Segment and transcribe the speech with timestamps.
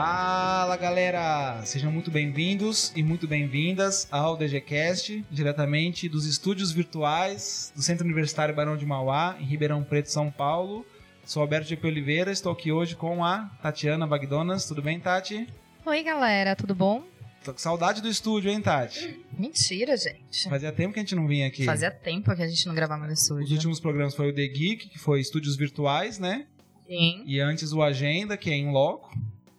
[0.00, 1.60] Fala galera!
[1.64, 8.54] Sejam muito bem-vindos e muito bem-vindas ao DGCast, diretamente dos estúdios virtuais do Centro Universitário
[8.54, 10.86] Barão de Mauá, em Ribeirão Preto, São Paulo.
[11.24, 14.66] Sou Alberto de Oliveira, estou aqui hoje com a Tatiana Bagdonas.
[14.68, 15.48] Tudo bem, Tati?
[15.84, 17.02] Oi, galera, tudo bom?
[17.42, 19.18] Tô com saudade do estúdio, hein, Tati?
[19.36, 20.48] Mentira, gente.
[20.48, 21.64] Fazia tempo que a gente não vinha aqui.
[21.64, 23.52] Fazia tempo que a gente não gravava no Os estúdio.
[23.52, 26.46] últimos programas foi o The Geek, que foi estúdios virtuais, né?
[26.86, 27.24] Sim.
[27.26, 29.12] E antes o Agenda, que é em loco.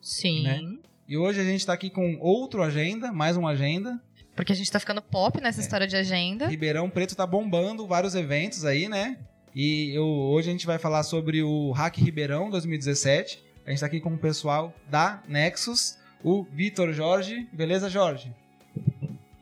[0.09, 0.43] Sim.
[0.43, 0.61] Né?
[1.07, 4.01] E hoje a gente tá aqui com outro Agenda, mais um Agenda.
[4.35, 5.41] Porque a gente tá ficando pop É.
[5.41, 6.47] nessa história de agenda.
[6.47, 9.17] Ribeirão Preto tá bombando vários eventos aí, né?
[9.55, 13.43] E eu- hoje a gente vai falar sobre o Hack Ribeirão 2017.
[13.65, 17.47] A gente tá aqui com o pessoal da Nexus, o Vitor Jorge.
[17.51, 18.33] Beleza, Jorge?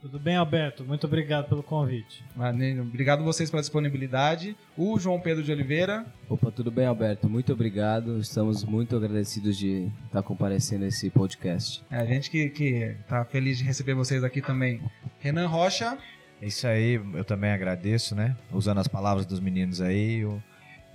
[0.02, 0.86] Tudo bem, Alberto?
[0.86, 2.24] Muito obrigado pelo convite.
[2.36, 2.84] Maneiro.
[2.84, 4.56] Obrigado vocês pela disponibilidade.
[4.78, 6.06] O João Pedro de Oliveira.
[6.30, 7.28] Opa, tudo bem, Alberto?
[7.28, 8.20] Muito obrigado.
[8.20, 11.84] Estamos muito agradecidos de estar comparecendo a esse podcast.
[11.89, 14.80] É, a gente que, que tá feliz de receber vocês aqui também.
[15.20, 15.98] Renan Rocha.
[16.42, 18.38] É isso aí, eu também agradeço, né?
[18.52, 20.42] Usando as palavras dos meninos aí o-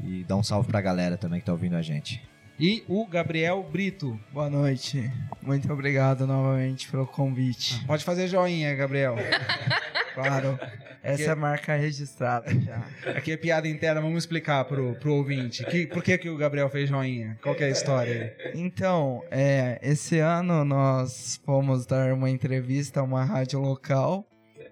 [0.02, 2.22] e dá um salve pra galera também que tá ouvindo a gente.
[2.58, 4.18] E o Gabriel Brito.
[4.32, 5.10] Boa noite.
[5.42, 7.84] Muito obrigado novamente pelo convite.
[7.86, 9.16] Pode fazer joinha, Gabriel.
[10.14, 10.58] Claro,
[11.02, 12.84] essa é a marca registrada já.
[13.16, 15.64] Aqui é piada interna, vamos explicar pro, pro ouvinte.
[15.64, 17.38] Que, por que, que o Gabriel fez joinha?
[17.42, 18.52] Qual que é a história aí?
[18.54, 24.26] Então, é, esse ano nós fomos dar uma entrevista a uma rádio local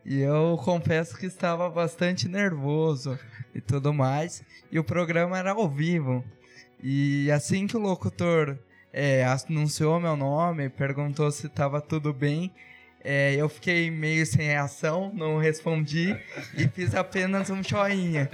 [0.05, 3.19] e eu confesso que estava bastante nervoso
[3.55, 4.43] e tudo mais.
[4.71, 6.23] E o programa era ao vivo.
[6.83, 8.59] E assim que o locutor
[8.93, 12.53] é, anunciou meu nome, perguntou se estava tudo bem,
[13.03, 16.15] é, eu fiquei meio sem reação, não respondi
[16.55, 18.29] e fiz apenas um joinha.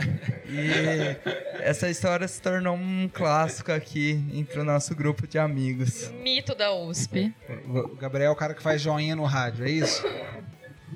[0.48, 6.10] E essa história se tornou um clássico aqui entre o nosso grupo de amigos.
[6.20, 7.32] Mito da USP.
[7.68, 10.02] O Gabriel é o cara que faz joinha no rádio, é isso?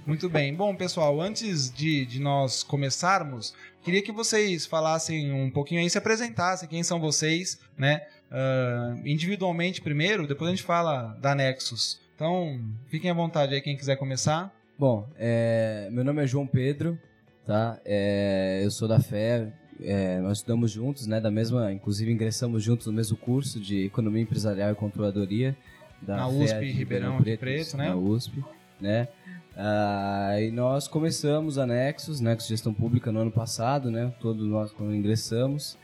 [0.04, 0.52] Muito bem.
[0.52, 5.98] Bom, pessoal, antes de, de nós começarmos, queria que vocês falassem um pouquinho aí, se
[5.98, 8.02] apresentassem quem são vocês, né?
[8.30, 12.00] Ah, individualmente primeiro, depois a gente fala da Nexus.
[12.14, 14.54] Então, fiquem à vontade aí, quem quiser começar.
[14.78, 16.98] Bom, é, meu nome é João Pedro,
[17.44, 17.80] tá?
[17.84, 19.52] É, eu sou da Fé,
[19.82, 21.20] é, nós estudamos juntos, né?
[21.20, 25.56] Da mesma, inclusive ingressamos juntos no mesmo curso de Economia Empresarial e Controladoria
[26.00, 27.88] da Na FEA USP Ribeirão de Preto, né?
[27.88, 28.44] Na USP,
[28.80, 29.08] né?
[29.56, 34.12] Ah, e nós começamos a Nexus, Nexus Gestão Pública no ano passado, né?
[34.20, 35.76] Todos nós quando ingressamos.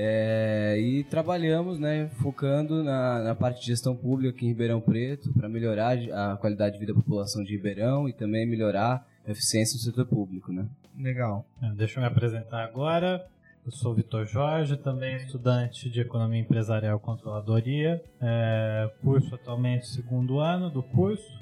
[0.00, 5.32] É, e trabalhamos, né, focando na, na parte de gestão pública aqui em Ribeirão Preto
[5.32, 9.76] para melhorar a qualidade de vida da população de Ribeirão e também melhorar a eficiência
[9.76, 10.68] do setor público, né?
[10.96, 11.44] Legal.
[11.60, 13.26] É, Deixa eu me apresentar agora.
[13.66, 18.00] Eu sou Vitor Jorge, também estudante de Economia Empresarial e Controladoria.
[18.20, 21.38] É, curso atualmente segundo ano do curso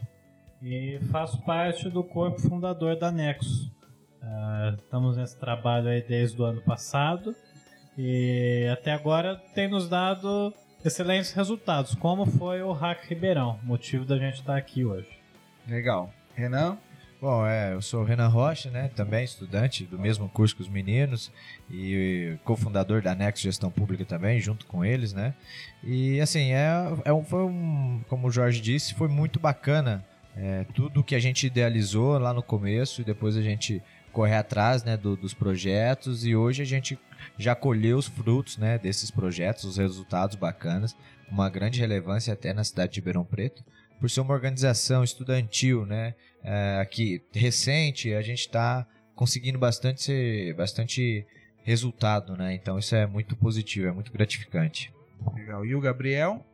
[0.66, 3.70] e faço parte do corpo fundador da Nexus.
[4.20, 7.36] É, estamos nesse trabalho aí desde o ano passado
[7.96, 10.52] e até agora tem nos dado
[10.84, 15.08] excelentes resultados, como foi o Hack Ribeirão, motivo da gente estar aqui hoje.
[15.68, 16.12] Legal.
[16.34, 16.76] Renan?
[17.20, 18.90] Bom, é, eu sou o Renan Rocha, né?
[18.94, 21.32] Também estudante do mesmo curso que os meninos
[21.70, 25.32] e cofundador da Next Gestão Pública também, junto com eles, né?
[25.82, 26.68] E assim, é,
[27.04, 30.04] é um, foi um, como o Jorge disse, foi muito bacana
[30.36, 33.82] é, tudo que a gente idealizou lá no começo e depois a gente
[34.12, 36.98] correr atrás né, do- dos projetos e hoje a gente
[37.38, 40.96] já colheu os frutos né, desses projetos, os resultados bacanas,
[41.30, 43.64] uma grande relevância até na cidade de Ribeirão Preto,
[44.00, 46.14] por ser uma organização estudantil, né,
[46.44, 51.26] é, aqui recente, a gente está conseguindo bastante, bastante
[51.62, 52.54] resultado, né?
[52.54, 54.92] Então isso é muito positivo, é muito gratificante.
[55.34, 55.64] Legal.
[55.64, 56.44] E o Gabriel?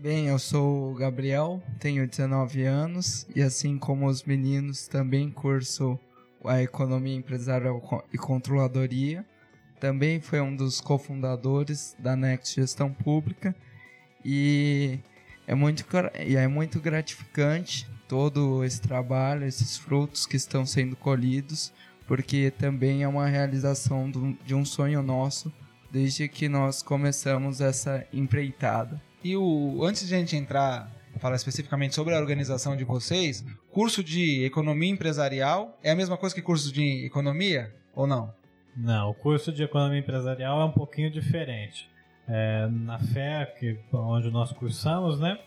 [0.00, 5.98] Bem, eu sou o Gabriel, tenho 19 anos e assim como os meninos também curso
[6.44, 9.26] a Economia Empresarial e Controladoria.
[9.80, 13.56] Também foi um dos cofundadores da Next Gestão Pública
[14.24, 15.00] e
[15.48, 15.84] é muito,
[16.24, 21.72] e é muito gratificante todo esse trabalho, esses frutos que estão sendo colhidos,
[22.06, 24.08] porque também é uma realização
[24.46, 25.52] de um sonho nosso
[25.90, 29.07] desde que nós começamos essa empreitada.
[29.22, 34.04] E o antes de a gente entrar falar especificamente sobre a organização de vocês, curso
[34.04, 38.32] de economia empresarial é a mesma coisa que curso de economia ou não?
[38.76, 41.90] Não, o curso de economia empresarial é um pouquinho diferente.
[42.28, 45.38] É, na FE, que, onde nós cursamos, né?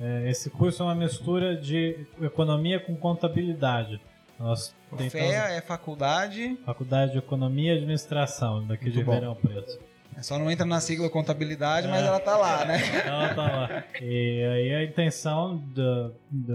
[0.00, 4.00] é, esse curso é uma mistura de economia com contabilidade.
[4.38, 6.56] Nós tentamos FEA é faculdade.
[6.64, 9.12] Faculdade de Economia e Administração, daqui de Muito bom.
[9.12, 9.78] Ribeirão Preto.
[10.22, 12.06] Só não entra na sigla contabilidade, mas É.
[12.06, 12.78] ela tá lá, né?
[13.06, 13.84] Ela tá lá.
[14.00, 16.54] E aí a intenção da, da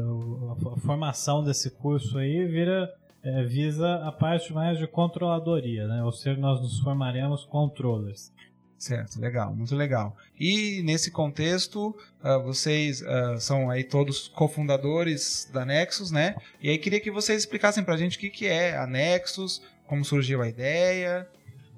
[0.74, 2.94] a formação desse curso aí vira
[3.24, 6.04] é, visa a parte mais de controladoria, né?
[6.04, 8.32] Ou seja, nós nos formaremos controllers.
[8.78, 10.14] Certo, legal, muito legal.
[10.38, 16.36] E nesse contexto, ah, vocês ah, são aí todos cofundadores da Nexus, né?
[16.62, 20.04] E aí queria que vocês explicassem pra gente o que, que é a Nexus, como
[20.04, 21.26] surgiu a ideia.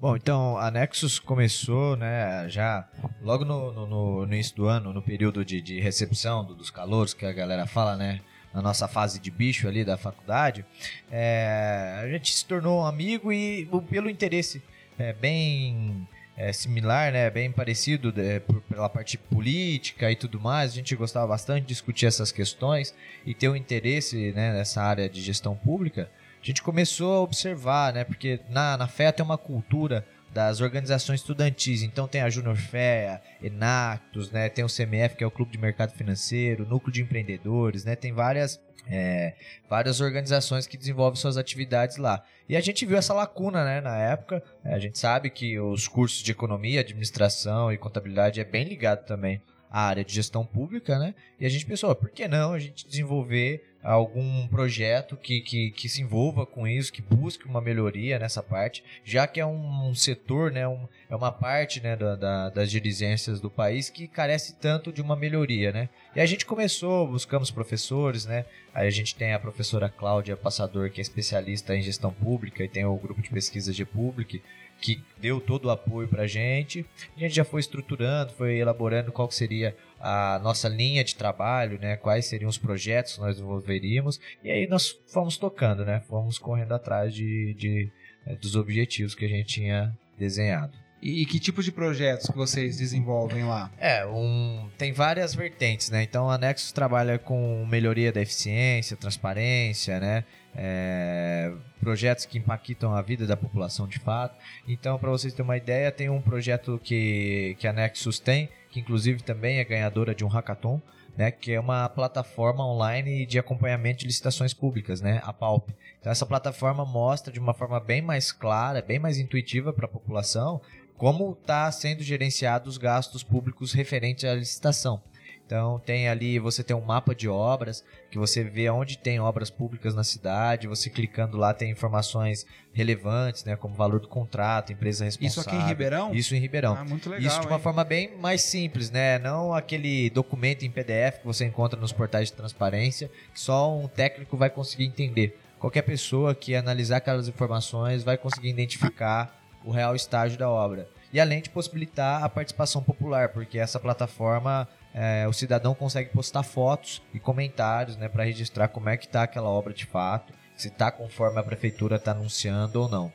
[0.05, 2.87] Bom, então a Nexus começou, né, já
[3.23, 7.11] logo no, no- no- início do ano, no período de, de recepção do- dos calouros,
[7.15, 8.21] que a galera fala, né,
[8.53, 10.63] na nossa fase de bicho ali da faculdade,
[11.11, 14.61] é, a gente se tornou um amigo e pelo interesse
[14.99, 16.07] é, bem
[16.37, 20.95] é, similar, né, bem parecido é, por- pela parte política e tudo mais, a gente
[20.95, 22.93] gostava bastante de discutir essas questões
[23.25, 26.11] e ter um interesse né, nessa área de gestão pública,
[26.45, 28.03] a gente começou a observar, né?
[28.03, 31.81] Porque na, na FEA tem uma cultura das organizações estudantis.
[31.81, 34.47] Então tem a Junior FEA, Enactus, né?
[34.47, 37.95] Tem o CMF, que é o Clube de Mercado Financeiro, Núcleo de Empreendedores, né?
[37.95, 39.33] Tem várias, é,
[39.67, 42.23] várias organizações que desenvolvem suas atividades lá.
[42.47, 43.81] E a gente viu essa lacuna, né?
[43.81, 48.65] Na época, a gente sabe que os cursos de economia, administração e contabilidade é bem
[48.65, 51.15] ligado também à área de gestão pública, né?
[51.39, 55.87] E a gente pensou, por que não a gente desenvolver algum projeto que, que, que
[55.87, 60.51] se envolva com isso, que busque uma melhoria nessa parte, já que é um, setor,
[60.51, 64.91] né, um, é uma parte né, da, da- das dirigências do país que carece tanto
[64.91, 65.89] de uma melhoria, né?
[66.15, 68.45] E a gente começou, buscamos professores, né?
[68.73, 72.67] Aí a gente tem a professora Cláudia Passador, que é especialista em gestão pública, e
[72.69, 74.41] tem o grupo de pesquisa de Public,
[74.81, 76.85] que deu todo o apoio pra gente.
[77.15, 81.97] A gente já foi estruturando, foi elaborando qual seria a nossa linha de trabalho, né?
[81.97, 84.19] Quais seriam os projetos que nós desenvolveríamos.
[84.43, 85.99] E aí nós fomos tocando, né?
[86.07, 87.91] Fomos correndo atrás de, de,
[88.27, 90.77] eh, dos objetivos que a gente tinha desenhado.
[91.01, 93.71] E, e que tipo de projetos que vocês desenvolvem lá?
[93.79, 96.03] É, um, tem várias vertentes, né?
[96.03, 100.23] Então a Nexus trabalha com melhoria da eficiência, transparência, né?
[100.55, 104.37] É, projetos que impactam a vida da população de fato.
[104.67, 108.81] Então, para vocês terem uma ideia, tem um projeto que, que a Nexus tem, que
[108.81, 110.81] inclusive também é ganhadora de um hackathon,
[111.15, 111.31] né?
[111.31, 115.21] Que é uma plataforma online de acompanhamento de licitações públicas, né?
[115.23, 115.69] A PALP.
[116.01, 119.89] Então essa plataforma mostra de uma forma bem mais clara, bem mais intuitiva para a
[119.89, 120.59] população
[120.97, 125.01] como está sendo gerenciado os gastos públicos referentes à licitação.
[125.45, 129.49] Então tem ali, você tem um mapa de obras, que você vê onde tem obras
[129.49, 135.05] públicas na cidade, você clicando lá tem informações relevantes, né, como valor do contrato, empresa
[135.05, 135.41] responsável.
[135.41, 136.13] Isso aqui em Ribeirão?
[136.13, 136.75] Isso em Ribeirão.
[136.75, 137.27] Ah, muito legal.
[137.27, 137.61] Isso de uma hein?
[137.61, 139.19] forma bem mais simples, né?
[139.19, 143.87] Não aquele documento em PDF que você encontra nos portais de transparência, que só um
[143.87, 145.39] técnico vai conseguir entender.
[145.59, 150.87] Qualquer pessoa que analisar aquelas informações vai conseguir identificar o real estágio da obra.
[151.13, 156.41] E além de possibilitar a participação popular, porque essa plataforma é, o cidadão consegue postar
[156.41, 160.69] fotos e comentários né, para registrar como é que está aquela obra de fato, se
[160.69, 163.11] está conforme a prefeitura está anunciando ou não.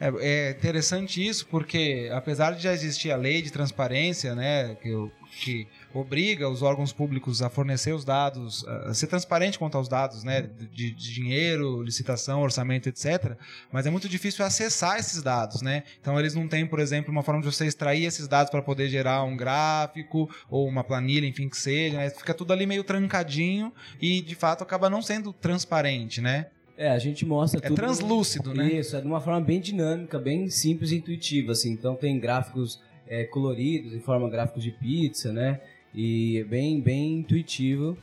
[0.00, 4.90] É, é interessante isso porque, apesar de já existir a lei de transparência, né, que,
[5.42, 10.24] que obriga os órgãos públicos a fornecer os dados, a ser transparente quanto aos dados,
[10.24, 13.36] né, de, de dinheiro, licitação, orçamento, etc.
[13.70, 15.82] Mas é muito difícil acessar esses dados, né?
[16.00, 18.88] Então eles não têm, por exemplo, uma forma de você extrair esses dados para poder
[18.88, 21.98] gerar um gráfico ou uma planilha, enfim, que seja.
[21.98, 22.08] Né?
[22.08, 26.46] Fica tudo ali meio trancadinho e, de fato, acaba não sendo transparente, né?
[26.80, 27.76] É, a gente mostra É tudo.
[27.76, 28.72] translúcido, né?
[28.72, 31.70] Isso, é de uma forma bem dinâmica, bem simples e intuitiva, assim.
[31.72, 35.60] Então tem gráficos é, coloridos, em forma gráficos de pizza, né?
[35.94, 37.98] E é bem, bem intuitivo.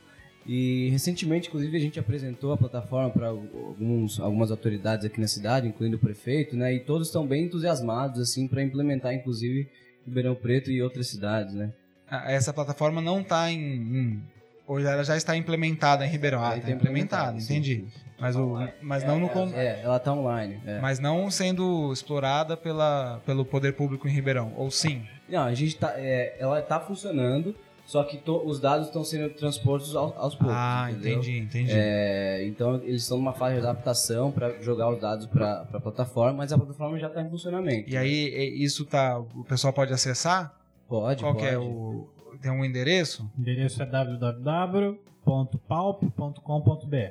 [0.46, 5.66] E recentemente, inclusive, a gente apresentou a plataforma para alguns, algumas autoridades aqui na cidade,
[5.66, 6.72] incluindo o prefeito, né?
[6.72, 9.68] E todos estão bem entusiasmados, assim, para implementar, inclusive,
[10.06, 11.72] Ribeirão Preto e outras cidades, né?
[12.08, 14.22] Ah, Essa plataforma não está em, em-
[14.68, 16.40] Hoje ela já está implementada em Ribeirão.
[16.40, 17.84] Ah, Aí está tá implementada, implementado, sim, entendi.
[18.20, 20.60] Mas, o, mas, não no, con- É, ela tá online.
[20.66, 20.78] é.
[20.80, 24.52] mas não sendo explorada pela, pelo poder público em Ribeirão.
[24.56, 25.02] Ou sim?
[25.28, 25.92] Não, a gente tá.
[25.96, 27.54] é, ela tá funcionando,
[27.86, 30.54] só que to- os dados estão sendo transpostos ao- aos poucos.
[30.56, 31.18] ah, entendeu?
[31.20, 31.70] entendi, entendi.
[31.72, 36.38] É, então eles estão numa fase de adaptação para jogar os dados para a plataforma,
[36.38, 37.88] mas a plataforma já está em funcionamento.
[37.88, 39.18] E aí, e- isso tá.
[39.18, 40.54] O pessoal pode acessar?
[40.88, 41.46] Pode, Qual pode.
[41.46, 42.08] que é o.
[42.40, 43.30] Tem um endereço?
[43.36, 44.94] O endereço é www.palp.com.br.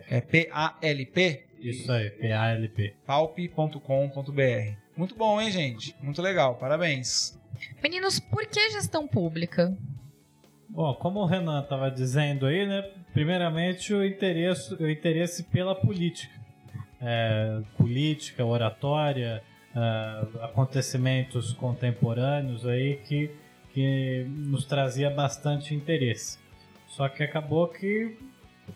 [0.09, 1.45] É P-A-L-P?
[1.59, 2.95] Isso aí, P-A-L-P.
[3.05, 3.81] palp.com.br.
[4.95, 5.95] Muito bom, hein, gente?
[6.01, 7.37] Muito legal, parabéns.
[7.81, 9.77] Meninos, por que gestão pública?
[10.69, 12.83] Bom, como o Renan estava dizendo aí, né?
[13.13, 16.35] Primeiramente o interesse, o interesse pela política.
[17.01, 19.43] É, política, oratória,
[19.75, 23.31] uh, acontecimentos contemporâneos aí que,
[23.77, 26.39] que nos trazia bastante interesse.
[26.87, 28.17] Só que acabou que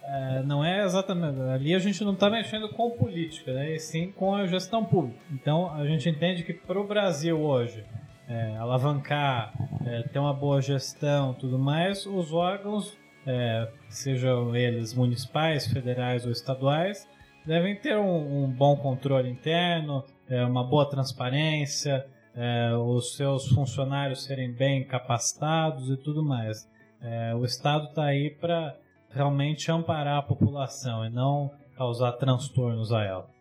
[0.03, 1.41] é, não é exatamente.
[1.41, 3.73] Ali a gente não está mexendo com política, né?
[3.73, 5.19] E sim com a gestão pública.
[5.31, 7.83] Então a gente entende que para o Brasil hoje
[8.29, 9.51] é, alavancar,
[9.87, 16.31] é, ter uma boa gestão tudo mais, os órgãos, é, sejam eles municipais, federais ou
[16.31, 17.09] estaduais,
[17.43, 24.23] devem ter um, um bom controle interno, é, uma boa transparência, é, os seus funcionários
[24.23, 26.69] serem bem capacitados e tudo mais.
[27.01, 28.75] É, o Estado está aí para
[29.09, 33.40] realmente amparar a população e não causar transtornos a ela.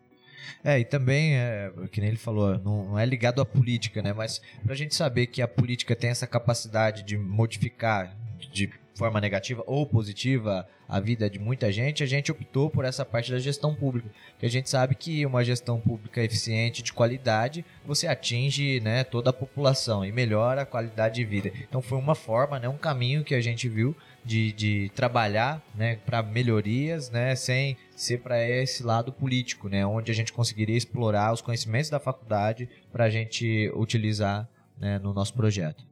[0.64, 4.12] É, e também, é, que nem ele falou, não, não, é ligado à política, né?
[4.12, 8.16] Mas para a gente saber que a política tem essa capacidade de modificar
[8.52, 13.04] de forma negativa ou positiva a vida de muita gente, a gente optou por essa
[13.04, 14.10] parte da gestão pública.
[14.38, 19.30] Que a gente sabe que uma gestão pública eficiente, de qualidade, você atinge né, toda
[19.30, 21.52] a população e melhora a qualidade de vida.
[21.68, 25.96] Então foi uma forma, né, um caminho que a gente viu de, de trabalhar né,
[26.04, 31.32] para melhorias, né, sem ser para esse lado político, né, onde a gente conseguiria explorar
[31.32, 35.84] os conhecimentos da faculdade para a gente utilizar né, no nosso projeto.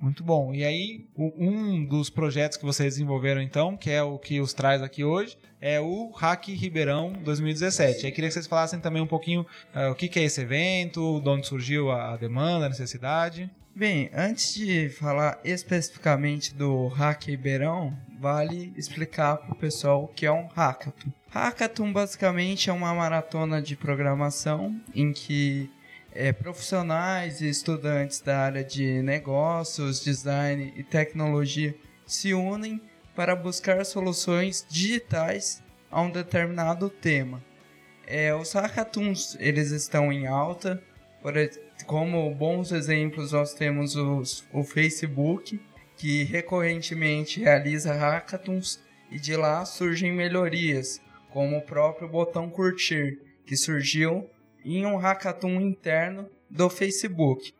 [0.00, 0.54] Muito bom.
[0.54, 4.82] E aí, um dos projetos que vocês desenvolveram então, que é o que os traz
[4.82, 8.06] aqui hoje, é o Hack Ribeirão 2017.
[8.06, 11.20] Aí queria que vocês falassem também um pouquinho uh, o que, que é esse evento,
[11.20, 13.50] de onde surgiu a demanda, a necessidade.
[13.76, 20.24] Bem, antes de falar especificamente do Hack Ribeirão, vale explicar para o pessoal o que
[20.24, 21.10] é um hackathon.
[21.28, 25.68] Hackathon basicamente é uma maratona de programação em que
[26.12, 31.74] é, profissionais e estudantes da área de negócios, design e tecnologia
[32.06, 32.80] se unem
[33.12, 37.42] para buscar soluções digitais a um determinado tema.
[38.06, 40.80] É, os hackathons eles estão em alta,
[41.20, 41.34] por,
[41.86, 45.60] como bons exemplos nós temos os, o Facebook,
[45.96, 51.00] que recorrentemente realiza hackathons e de lá surgem melhorias,
[51.30, 54.28] como o próprio botão curtir, que surgiu
[54.64, 57.52] em um hackathon interno do Facebook.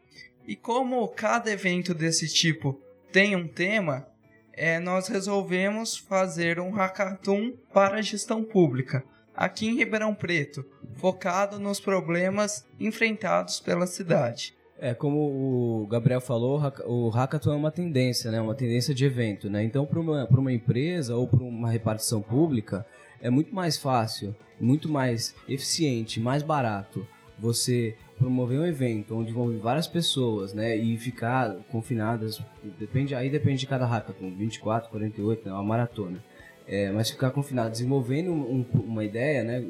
[0.47, 2.81] E como cada evento desse tipo
[3.13, 4.07] tem um tema,
[4.53, 9.05] é, nós resolvemos fazer um hackathon para a gestão pública
[9.37, 10.65] aqui em Ribeirão Preto,
[10.95, 14.55] focado nos problemas enfrentados pela cidade.
[14.79, 18.41] É, como o Gabriel falou, o hackathon é uma tendência, né?
[18.41, 19.63] Uma tendência de evento, né?
[19.63, 22.85] Então, para uma, uma empresa ou para uma repartição pública,
[23.23, 27.07] é muito mais fácil, muito mais eficiente, mais barato
[27.39, 32.41] você promover um evento onde vão várias pessoas, né, e ficar confinadas,
[32.79, 36.23] depende aí depende de cada hackathon, 24, 48, é uma maratona.
[36.67, 39.63] É, mas ficar confinado desenvolvendo um, uma ideia, né,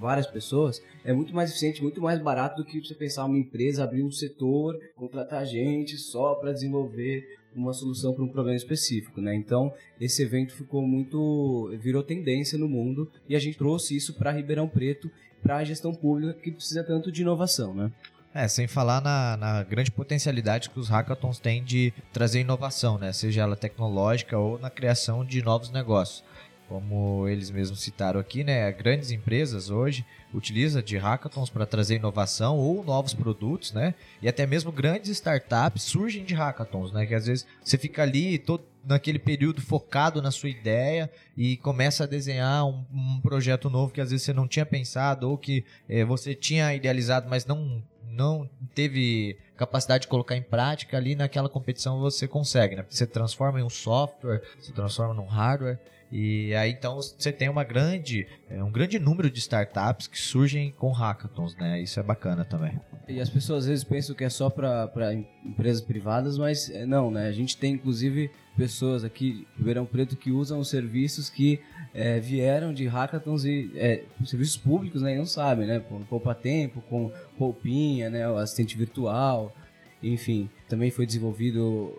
[0.00, 3.84] várias pessoas, é muito mais eficiente, muito mais barato do que você pensar uma empresa
[3.84, 9.34] abrir um setor, contratar gente só para desenvolver uma solução para um problema específico, né?
[9.34, 14.32] Então, esse evento ficou muito virou tendência no mundo e a gente trouxe isso para
[14.32, 15.10] Ribeirão Preto,
[15.42, 17.90] para a gestão pública que precisa tanto de inovação, né?
[18.32, 23.12] É, sem falar na, na, grande potencialidade que os hackathons têm de trazer inovação, né?
[23.12, 26.22] Seja ela tecnológica ou na criação de novos negócios
[26.70, 32.56] como eles mesmos citaram aqui, né, grandes empresas hoje utilizam de hackathons para trazer inovação
[32.56, 37.26] ou novos produtos, né, e até mesmo grandes startups surgem de hackathons, né, que às
[37.26, 42.64] vezes você fica ali todo naquele período focado na sua ideia e começa a desenhar
[42.64, 46.36] um, um projeto novo que às vezes você não tinha pensado ou que é, você
[46.36, 52.26] tinha idealizado, mas não não teve capacidade de colocar em prática ali naquela competição você
[52.26, 52.84] consegue, né?
[52.88, 55.78] Você transforma em um software, se transforma num hardware
[56.10, 60.72] e aí então você tem uma grande, é, um grande número de startups que surgem
[60.72, 61.80] com hackathons, né?
[61.80, 62.78] Isso é bacana também.
[63.08, 65.14] E as pessoas às vezes pensam que é só para
[65.44, 67.28] empresas privadas, mas é, não, né?
[67.28, 71.60] A gente tem inclusive pessoas aqui em Ribeirão Preto que usam os serviços que
[71.94, 75.14] é, vieram de hackathons e é, serviços públicos, né?
[75.14, 75.80] E não sabem, né?
[75.80, 78.28] Com poupa tempo, com roupinha, né?
[78.28, 79.54] O assistente virtual,
[80.02, 81.96] enfim, também foi desenvolvido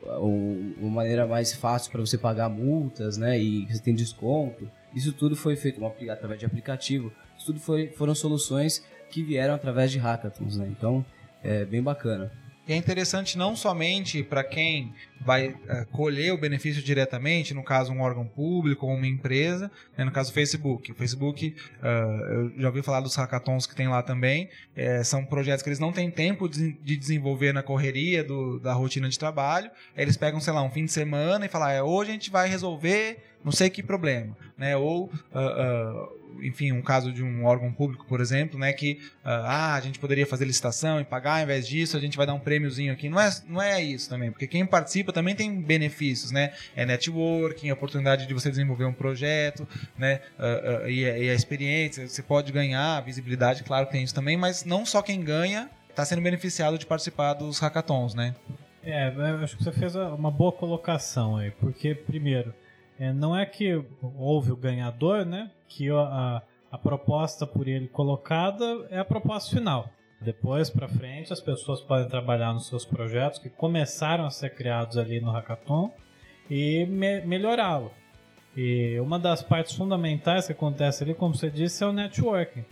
[0.78, 3.40] uma maneira mais fácil para você pagar multas, né?
[3.40, 4.70] E você tem desconto.
[4.94, 7.12] Isso tudo foi feito através de aplicativo.
[7.38, 10.68] Isso tudo foi, foram soluções que vieram através de hackathons, né?
[10.68, 11.06] Então,
[11.44, 12.32] é bem bacana.
[12.68, 14.94] E é interessante não somente para quem
[15.26, 20.04] vai eh, colher o benefício diretamente, no caso um órgão público ou uma empresa, né,
[20.04, 20.92] no caso Facebook.
[20.92, 21.88] O Facebook, ah,
[22.30, 25.80] eu já ouvi falar dos hackathons que tem lá também, eh, são projetos que eles
[25.80, 30.40] não têm tempo de, de desenvolver na correria do- da rotina de trabalho, eles pegam,
[30.40, 33.52] sei lá, um fim de semana e falam, é, hoje a gente vai resolver não
[33.52, 35.12] sei que problema, né, ou...
[35.34, 39.82] ah, ah, enfim, um caso de um órgão público, por exemplo, né, que ah, a
[39.82, 42.92] gente poderia fazer licitação e pagar, ao invés disso, a gente vai dar um prêmiozinho
[42.92, 43.10] aqui.
[43.10, 46.54] Não é, não é isso também, porque quem participa também tem benefícios, né?
[46.76, 50.22] É networking, oportunidade de você desenvolver um projeto, né?
[50.40, 54.14] Ah, ah, e, a- e a experiência, você pode ganhar, visibilidade, claro que tem isso
[54.16, 58.36] também, mas não só quem ganha está sendo beneficiado de participar dos hackathons, né?
[58.84, 59.08] É,
[59.44, 62.54] acho que você fez uma boa colocação aí, porque, primeiro,
[63.00, 63.80] é, não é que
[64.18, 65.52] houve o ganhador, né?
[65.68, 66.42] Que a,
[66.72, 69.90] a proposta por ele colocada é a proposta final.
[70.22, 74.98] Depois para frente, as pessoas podem trabalhar nos seus projetos que começaram a ser criados
[74.98, 75.92] ali no Hackathon
[76.50, 77.92] e me- melhorá-lo.
[78.56, 82.64] E uma das partes fundamentais que acontece ali, como você disse, é o networking.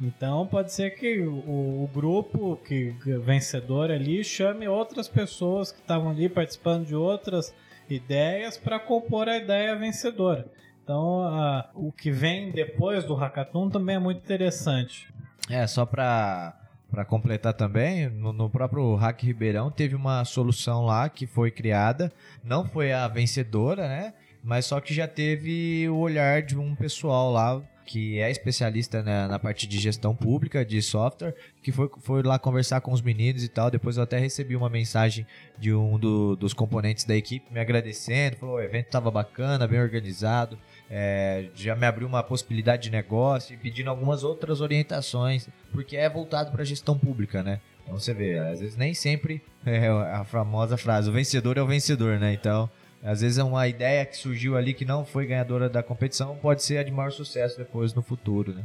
[0.00, 2.90] Então pode ser que o, o grupo que
[3.24, 7.54] vencedor ali chame outras pessoas que estavam ali participando de outras
[7.88, 10.46] ideias para compor a ideia vencedora.
[10.82, 15.08] Então a- o que vem depois do hackathon também é muito interessante.
[15.48, 16.54] É, só pra,
[16.96, 22.10] pra completar também, no, no próprio Hack Ribeirão teve uma solução lá que foi criada,
[22.42, 24.14] não foi a vencedora, né?
[24.42, 29.28] Mas só que já teve o olhar de um pessoal lá que é especialista na,
[29.28, 33.44] na parte de gestão pública de software, que foi, foi lá conversar com os meninos
[33.44, 33.70] e tal.
[33.70, 35.26] Depois eu até recebi uma mensagem
[35.58, 39.80] de um do- dos componentes da equipe me agradecendo, falou: o evento tava bacana, bem
[39.80, 40.58] organizado.
[40.90, 46.08] É, já me abriu uma possibilidade de negócio e pedindo algumas outras orientações, porque é
[46.08, 47.60] voltado para gestão pública, né?
[47.82, 51.66] Então você vê, às vezes nem sempre é a famosa frase, o vencedor é o
[51.66, 52.32] vencedor, né?
[52.32, 52.70] Então,
[53.02, 56.62] às vezes é uma ideia que surgiu ali que não foi ganhadora da competição, pode
[56.62, 58.64] ser a de maior sucesso depois no futuro, né?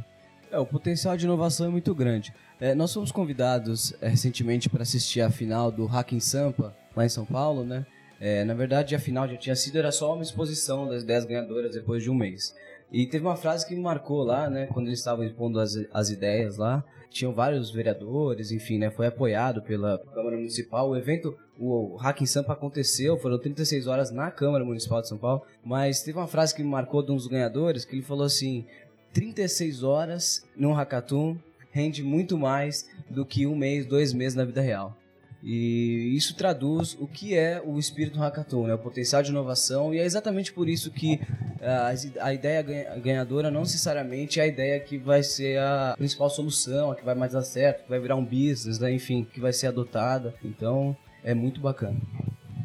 [0.50, 2.32] É, o potencial de inovação é muito grande.
[2.60, 7.06] É, nós fomos convidados é, recentemente para assistir a final do Hack em Sampa, lá
[7.06, 7.86] em São Paulo, né?
[8.24, 11.74] É, na verdade, a final já tinha sido, era só uma exposição das 10 ganhadoras
[11.74, 12.54] depois de um mês.
[12.92, 14.68] E teve uma frase que me marcou lá, né?
[14.68, 16.84] Quando eles estavam expondo as, as ideias lá.
[17.10, 18.92] Tinham vários vereadores, enfim, né?
[18.92, 20.88] Foi apoiado pela Câmara Municipal.
[20.88, 25.18] O evento, o Hack em Sampa aconteceu, foram 36 horas na Câmara Municipal de São
[25.18, 25.42] Paulo.
[25.64, 28.64] Mas teve uma frase que me marcou de um dos ganhadores, que ele falou assim...
[29.12, 31.36] 36 horas num hackathon
[31.70, 34.96] rende muito mais do que um mês, dois meses na vida real.
[35.42, 38.74] E isso traduz o que é o espírito do hackathon, né?
[38.74, 41.20] o potencial de inovação, e é exatamente por isso que
[41.60, 46.30] ah, a ideia ganha- ganhadora não necessariamente é a ideia que vai ser a principal
[46.30, 48.92] solução, a que vai mais dar certo, que vai virar um business, né?
[48.92, 50.32] enfim, que vai ser adotada.
[50.44, 52.00] Então, é muito bacana.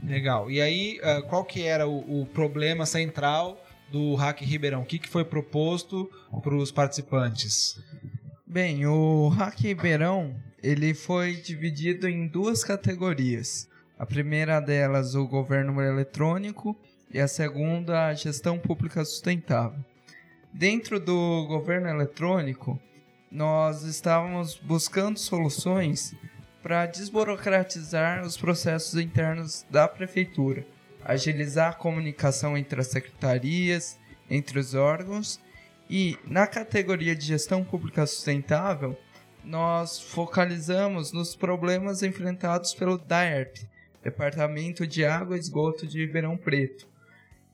[0.03, 0.49] Legal.
[0.51, 3.59] E aí, ah, qual que era o, o problema central
[3.91, 4.81] do Hack Ribeirão?
[4.81, 6.09] O que, que foi proposto
[6.43, 7.79] para os participantes?
[8.45, 13.69] Bem, o Hack Ribeirão, ele foi dividido em duas categorias.
[13.97, 16.77] A primeira delas, o governo eletrônico,
[17.11, 19.79] e a segunda, a gestão pública sustentável.
[20.53, 22.79] Dentro do governo eletrônico,
[23.31, 26.15] nós estávamos buscando soluções
[26.61, 30.65] para desburocratizar os processos internos da prefeitura,
[31.03, 33.97] agilizar a comunicação entre as secretarias,
[34.29, 35.39] entre os órgãos
[35.89, 38.97] e na categoria de gestão pública sustentável,
[39.43, 43.67] nós focalizamos nos problemas enfrentados pelo DAERP,
[44.03, 46.87] Departamento de Água e Esgoto de Ribeirão Preto,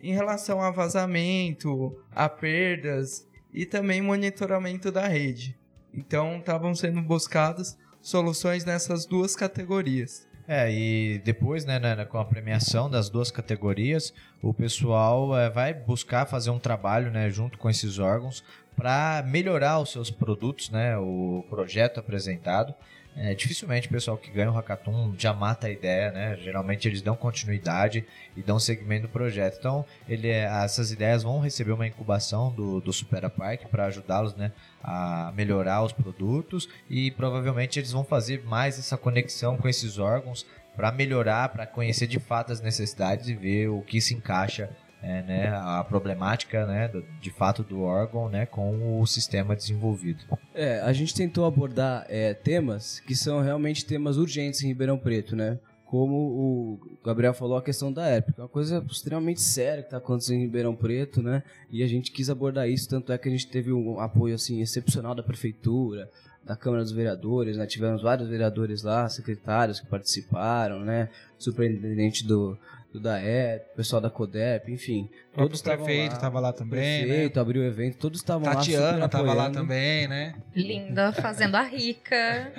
[0.02, 5.58] em relação a vazamento, a perdas e também monitoramento da rede.
[5.94, 10.28] Então, estavam sendo buscadas soluções nessas duas categorias.
[10.46, 15.74] É, e depois, né, né, com a premiação das duas categorias, o pessoal é, vai
[15.74, 18.44] buscar fazer um trabalho, né, junto com esses órgãos
[18.76, 22.74] para melhorar os seus produtos, né, o projeto apresentado.
[23.16, 26.36] É, dificilmente o pessoal que ganha o hackathon já mata a ideia, né?
[26.38, 28.04] Geralmente eles dão continuidade
[28.36, 29.58] e dão segmento do projeto.
[29.60, 34.36] Então, ele, é- essas ideias vão receber uma incubação do, do Supera Park para ajudá-los,
[34.36, 34.52] né,
[34.84, 40.44] a melhorar os produtos e provavelmente eles vão fazer mais essa conexão com esses órgãos
[40.76, 44.72] para melhorar, para conhecer de fato as necessidades e ver o que se encaixa,
[45.04, 46.90] é, né, a problemática, né,
[47.20, 50.24] de fato do órgão, né, com o sistema desenvolvido.
[50.56, 55.36] É, a gente tentou abordar é, temas que são realmente temas urgentes em Ribeirão Preto,
[55.36, 55.60] né?
[55.86, 58.42] Como o Gabriel falou, a questão da época.
[58.42, 61.44] É uma coisa extremamente séria que está acontecendo em Ribeirão Preto, né?
[61.70, 64.62] E a gente quis abordar isso, tanto é que a gente teve um apoio assim
[64.62, 66.10] excepcional da prefeitura,
[66.44, 67.68] da Câmara dos Vereadores, né?
[67.68, 71.10] Tivemos vários vereadores lá, secretários que participaram, né?
[71.38, 72.58] Superintendente do,
[72.94, 75.10] do DAE, pessoal da CODEP, enfim.
[75.34, 76.16] O Todos estavam prefeito lá.
[76.16, 77.08] estava lá também, né?
[77.08, 80.36] Prefeito, abriu o evento, todos estavam lá Tatiana estava lá também, né?
[80.56, 82.54] Linda, fazendo a rica.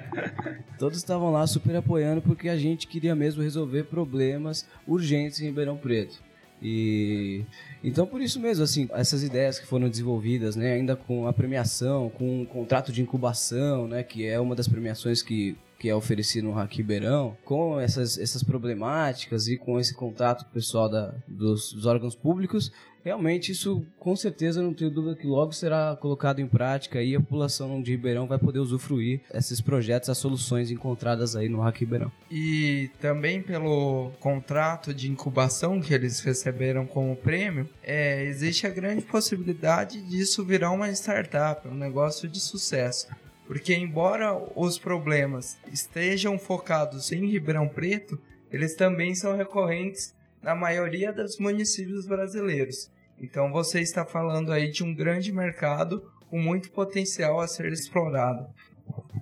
[0.78, 5.76] Todos estavam lá super apoiando porque a gente queria mesmo resolver problemas urgentes em Ribeirão
[5.76, 6.18] Preto.
[6.62, 7.44] E
[7.82, 12.08] então por isso mesmo, assim, essas ideias que foram desenvolvidas, né, ainda com a premiação,
[12.08, 16.44] com um contrato de incubação, né, que é uma das premiações que que é oferecido
[16.44, 21.84] no Hack Ribeirão, com essas, essas problemáticas e com esse contato pessoal da, dos, dos
[21.84, 22.72] órgãos públicos,
[23.04, 27.20] realmente isso com certeza não tenho dúvida que logo será colocado em prática e a
[27.20, 32.10] população de Ribeirão vai poder usufruir esses projetos, as soluções encontradas aí no Hack Ribeirão.
[32.30, 39.02] E também pelo contrato de incubação que eles receberam como prêmio, é, existe a grande
[39.02, 43.06] possibilidade disso virar uma startup, um negócio de sucesso.
[43.46, 48.18] Porque embora os problemas estejam focados em Ribeirão Preto,
[48.50, 52.90] eles também são recorrentes na maioria dos municípios brasileiros.
[53.18, 58.46] Então você está falando aí de um grande mercado com muito potencial a ser explorado.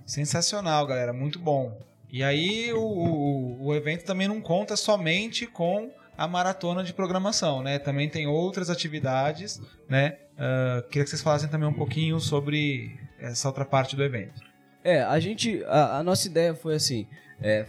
[0.05, 1.77] Sensacional, galera, muito bom.
[2.11, 7.63] E aí o, o, o evento também não conta somente com a maratona de programação,
[7.63, 7.79] né?
[7.79, 9.59] Também tem outras atividades,
[9.89, 10.17] né?
[10.37, 14.41] Ah, queria que vocês falassem também um pouquinho sobre essa outra parte do evento.
[14.83, 17.07] É, a gente, a, a nossa ideia foi assim,
[17.41, 17.65] é,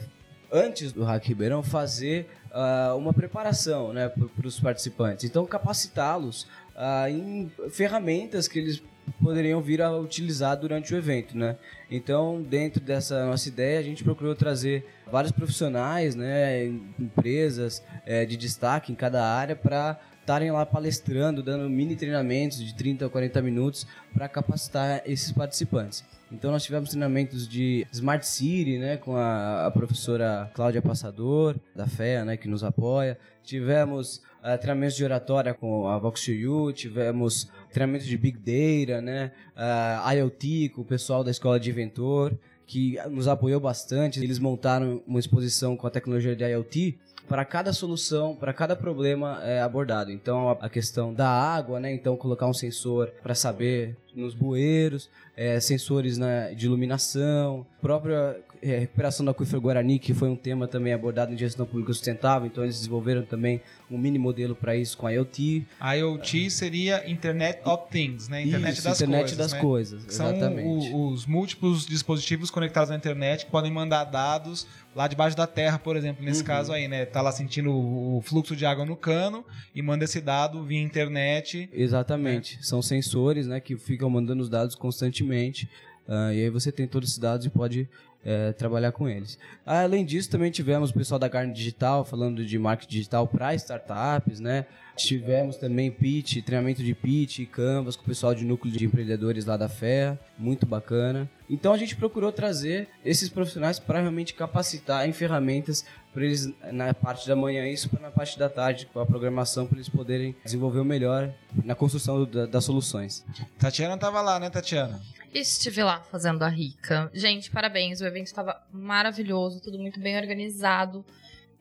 [0.51, 5.25] antes do Hack Ribeirão fazer ah, uma preparação, né, para os participantes.
[5.25, 8.83] Então capacitá-los ah, em ferramentas que eles
[9.23, 11.57] poderiam vir a utilizar durante o evento, né?
[11.91, 16.65] Então, dentro dessa nossa ideia, a gente procurou trazer vários profissionais, né,
[16.99, 22.75] empresas eh, de destaque em cada área para estarem lá palestrando, dando mini treinamentos de
[22.75, 26.03] 30 a 40 minutos para capacitar esses participantes.
[26.33, 31.87] Então nós tivemos treinamentos de Smart City, né, com a, a professora Cláudia Passador, da
[31.87, 33.19] FEA, né, que nos apoia.
[33.43, 40.11] Tivemos ah, treinamentos de oratória com a Vox2U, tivemos treinamentos de Big Data, né, ah,
[40.15, 42.33] IoT com o pessoal da Escola de Inventor,
[42.67, 44.25] que nos apoiou bastante.
[44.25, 49.41] Eles montaram uma exposição com a tecnologia de IoT para cada solução, para cada problema
[49.43, 50.11] é, abordado.
[50.11, 51.93] Então, a, questão da água, né?
[51.93, 58.79] Então, colocar um sensor para saber nos bueiros, é, sensores né, de iluminação, própria é,
[58.79, 62.47] recuperação do aquífero Guarani, que foi um tema também abordado em gestão pública sustentável.
[62.47, 65.67] Então, eles desenvolveram também um mini modelo para isso com a IoT.
[65.99, 68.43] IoT seria Internet of Things, né?
[68.43, 69.61] Internet Isso, das internet coisas, das né?
[69.61, 70.67] coisas, São exatamente.
[70.93, 75.79] o- os múltiplos dispositivos conectados à internet que podem mandar dados lá debaixo da terra,
[75.79, 76.47] por exemplo, nesse Uhum.
[76.47, 77.05] caso aí, né?
[77.05, 81.69] Tá lá sentindo o fluxo de água no cano e manda esse dado via internet.
[81.73, 82.59] Exatamente.
[82.65, 85.69] São sensores né, que ficam mandando os dados constantemente.
[86.09, 87.89] ah, e aí você tem todos esses dados e pode
[88.25, 89.39] eh, trabalhar com eles.
[89.67, 94.41] Além disso, também tivemos o pessoal da Carne Digital falando de marketing digital para startups,
[94.41, 94.67] né?
[94.97, 99.45] Tivemos também pitch, treinamento de pitch, e canvas com o pessoal de núcleo de empreendedores
[99.45, 101.29] lá da FEA, muito bacana.
[101.51, 106.95] Então a gente procurou trazer esses profissionais para realmente capacitar em ferramentas para eles na
[106.95, 110.33] parte da manhã isso para na parte da tarde com a programação para eles poderem
[110.45, 111.35] desenvolver o melhor
[111.65, 113.25] na construção da- das soluções.
[113.59, 115.03] Tatiana tava lá, né, Tatiana?
[115.35, 117.11] Estive lá fazendo a rica.
[117.13, 118.01] Gente, parabéns.
[118.01, 121.05] O evento estava maravilhoso, tudo muito bem organizado,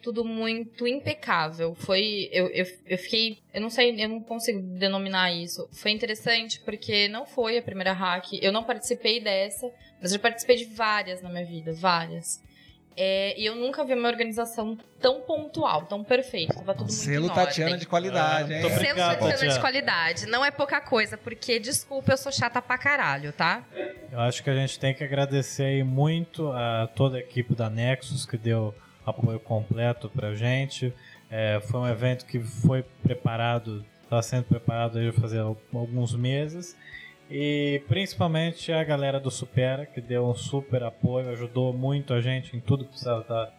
[0.02, 1.74] tudo muito impecável.
[1.74, 2.30] Foi.
[2.32, 3.40] Eu, eu, eu fiquei.
[3.54, 5.68] Eu não sei, eu não consigo denominar isso.
[5.72, 8.34] Foi interessante porque não foi a primeira hack.
[8.42, 12.42] Eu não participei dessa, mas eu participei de várias na minha vida, várias.
[12.96, 16.54] É, e eu nunca vi uma organização tão pontual, tão perfeita.
[16.54, 17.80] Tava tudo muito Selo em Tatiana ordem.
[17.80, 18.62] de qualidade, Ah, hein?
[18.62, 19.60] Selo Obrigado, Tatiana de Tatiana.
[19.62, 20.26] qualidade.
[20.28, 23.64] Não é pouca coisa, porque, desculpa, eu sou chata pra caralho, tá?
[24.12, 27.70] Eu acho que a gente tem que agradecer aí muito a toda a equipe da
[27.70, 28.74] Nexus que deu
[29.06, 30.94] apoio completo pra gente.
[31.32, 36.76] É, foi um evento que foi preparado, está sendo preparado aí fazer alguns meses.
[37.36, 42.56] E principalmente a galera do Supera, que deu um super apoio, ajudou muito a gente
[42.56, 43.52] em tudo que precisava tá,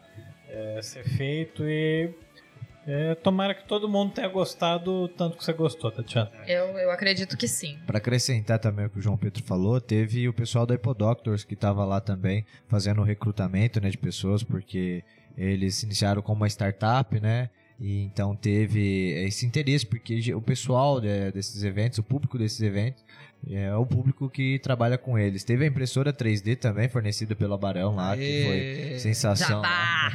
[0.48, 1.64] é, ser feito.
[1.68, 2.08] E
[2.87, 6.30] é, tomara que todo mundo tenha gostado tanto que você gostou, Tatiana.
[6.46, 7.76] Eu, eu acredito que sim.
[7.84, 11.54] Para acrescentar também o que o João Pedro falou, teve o pessoal da Hipodoctors que
[11.54, 15.02] estava lá também fazendo o recrutamento né, de pessoas, porque
[15.37, 17.50] eles iniciaram como uma startup, né?
[17.85, 23.05] E então teve esse interesse, porque o pessoal né, desses eventos, o público desses eventos,
[23.47, 25.44] é o público que trabalha com eles.
[25.44, 28.57] Teve a impressora 3D também, fornecida pelo Barão lá, que foi
[28.92, 28.99] Aê.
[29.01, 29.62] sensação.
[29.62, 30.12] Jabá!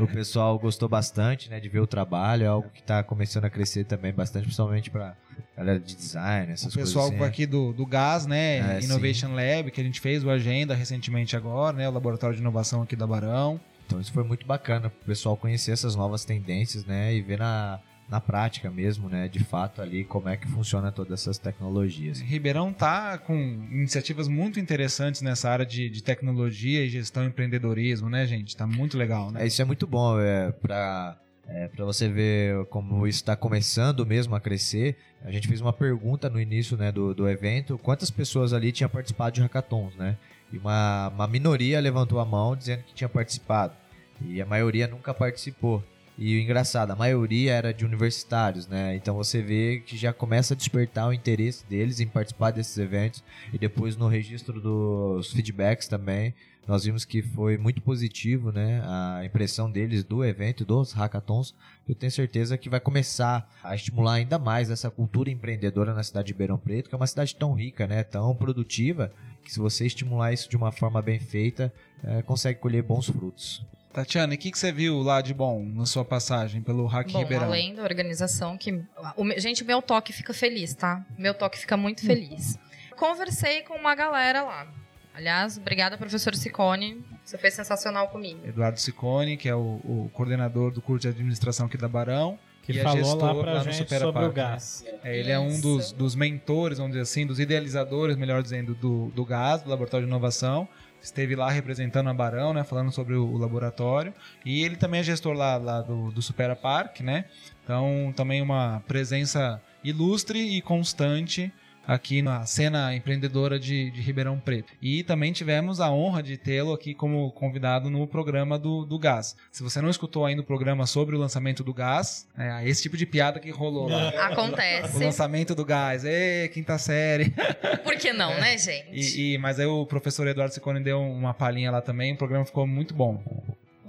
[0.00, 3.50] O pessoal gostou bastante, né, de ver o trabalho, é algo que está começando a
[3.50, 5.14] crescer também bastante, principalmente para
[5.54, 7.30] galera de design, essas O pessoal coisas assim.
[7.30, 8.78] aqui do, do GAS, né?
[8.78, 11.86] É, Innovation Lab, que a gente fez o Agenda recentemente agora, né?
[11.86, 13.60] O Laboratório de Inovação aqui da Barão.
[13.90, 17.12] Então isso foi muito bacana para o pessoal conhecer essas novas tendências, né?
[17.12, 19.26] E ver na, na prática mesmo, né?
[19.26, 22.20] De fato ali como é que funciona todas essas tecnologias.
[22.20, 28.24] Ribeirão tá com iniciativas muito interessantes nessa área de, de tecnologia e gestão empreendedorismo, né,
[28.26, 28.56] gente?
[28.56, 29.42] Tá muito legal, né?
[29.42, 34.06] É, isso é muito bom é, para é, para você ver como isso está começando
[34.06, 34.96] mesmo a crescer.
[35.24, 38.88] A gente fez uma pergunta no início né, do, do evento: quantas pessoas ali tinham
[38.88, 40.16] participado de hackathons, né?
[40.52, 43.79] E uma, uma minoria levantou a mão dizendo que tinha participado.
[44.22, 45.82] E a maioria nunca participou.
[46.18, 48.94] E o engraçado, a maioria era de universitários, né?
[48.94, 53.24] Então você vê que já começa a despertar o interesse deles em participar desses eventos.
[53.52, 56.34] E depois no registro dos feedbacks também,
[56.68, 58.82] nós vimos que foi muito positivo, né?
[58.84, 61.54] A impressão deles do evento, dos hackathons.
[61.88, 66.26] Eu tenho certeza que vai começar a estimular ainda mais essa cultura empreendedora na cidade
[66.26, 68.04] de Ribeirão Preto, que é uma cidade tão rica, né?
[68.04, 69.10] Tão produtiva,
[69.42, 71.72] que se você estimular isso de uma forma bem feita,
[72.04, 73.64] é, consegue colher bons frutos.
[73.92, 77.10] Tatiana, e o que, que você viu lá de bom na sua passagem pelo Hack
[77.10, 77.46] Bom, Ribeirão?
[77.46, 78.72] além da organização, que.
[79.16, 81.04] O, gente, o meu toque fica feliz, tá?
[81.18, 82.56] Meu toque fica muito feliz.
[82.96, 84.66] Conversei com uma galera lá.
[85.12, 87.04] Aliás, obrigada, professor Sicone.
[87.24, 88.40] Você foi sensacional comigo.
[88.46, 92.38] Eduardo Sicone, que é o, o coordenador do curso de administração aqui da Barão.
[92.62, 94.34] Que E é falou gestor lá pra lá gente Supera sobre o né?
[94.34, 94.84] gás.
[95.02, 99.06] É, ele é um dos, dos mentores, vamos dizer assim, dos idealizadores, melhor dizendo, do,
[99.10, 100.68] do GAS, do Laboratório de Inovação.
[101.02, 104.12] Esteve lá representando a Barão, né, falando sobre o, o laboratório.
[104.44, 107.24] E ele também é gestor lá, lá do, do Supera Park, né?
[107.64, 111.52] Então, também uma presença ilustre e constante
[111.90, 114.72] aqui na cena empreendedora de, de Ribeirão Preto.
[114.80, 119.34] E também tivemos a honra de tê-lo aqui como convidado no programa do, do Gás.
[119.50, 122.96] Se você não escutou ainda o programa sobre o lançamento do Gás, é esse tipo
[122.96, 124.10] de piada que rolou lá.
[124.30, 125.02] O Acontece.
[125.02, 127.30] lançamento do Gás, ê, quinta série.
[127.82, 128.90] Por que não, né, gente?
[128.92, 132.44] E, e- mas aí o professor Eduardo Sicone deu uma palhinha lá também, o programa
[132.44, 133.22] ficou muito bom.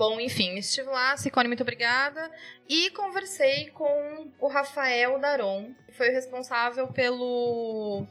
[0.02, 2.32] Bom, enfim, estive lá, Sicone, muito obrigada.
[2.68, 8.04] E conversei com o Rafael Daron, que foi o responsável pelo.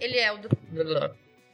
[0.00, 0.48] Ele é o do.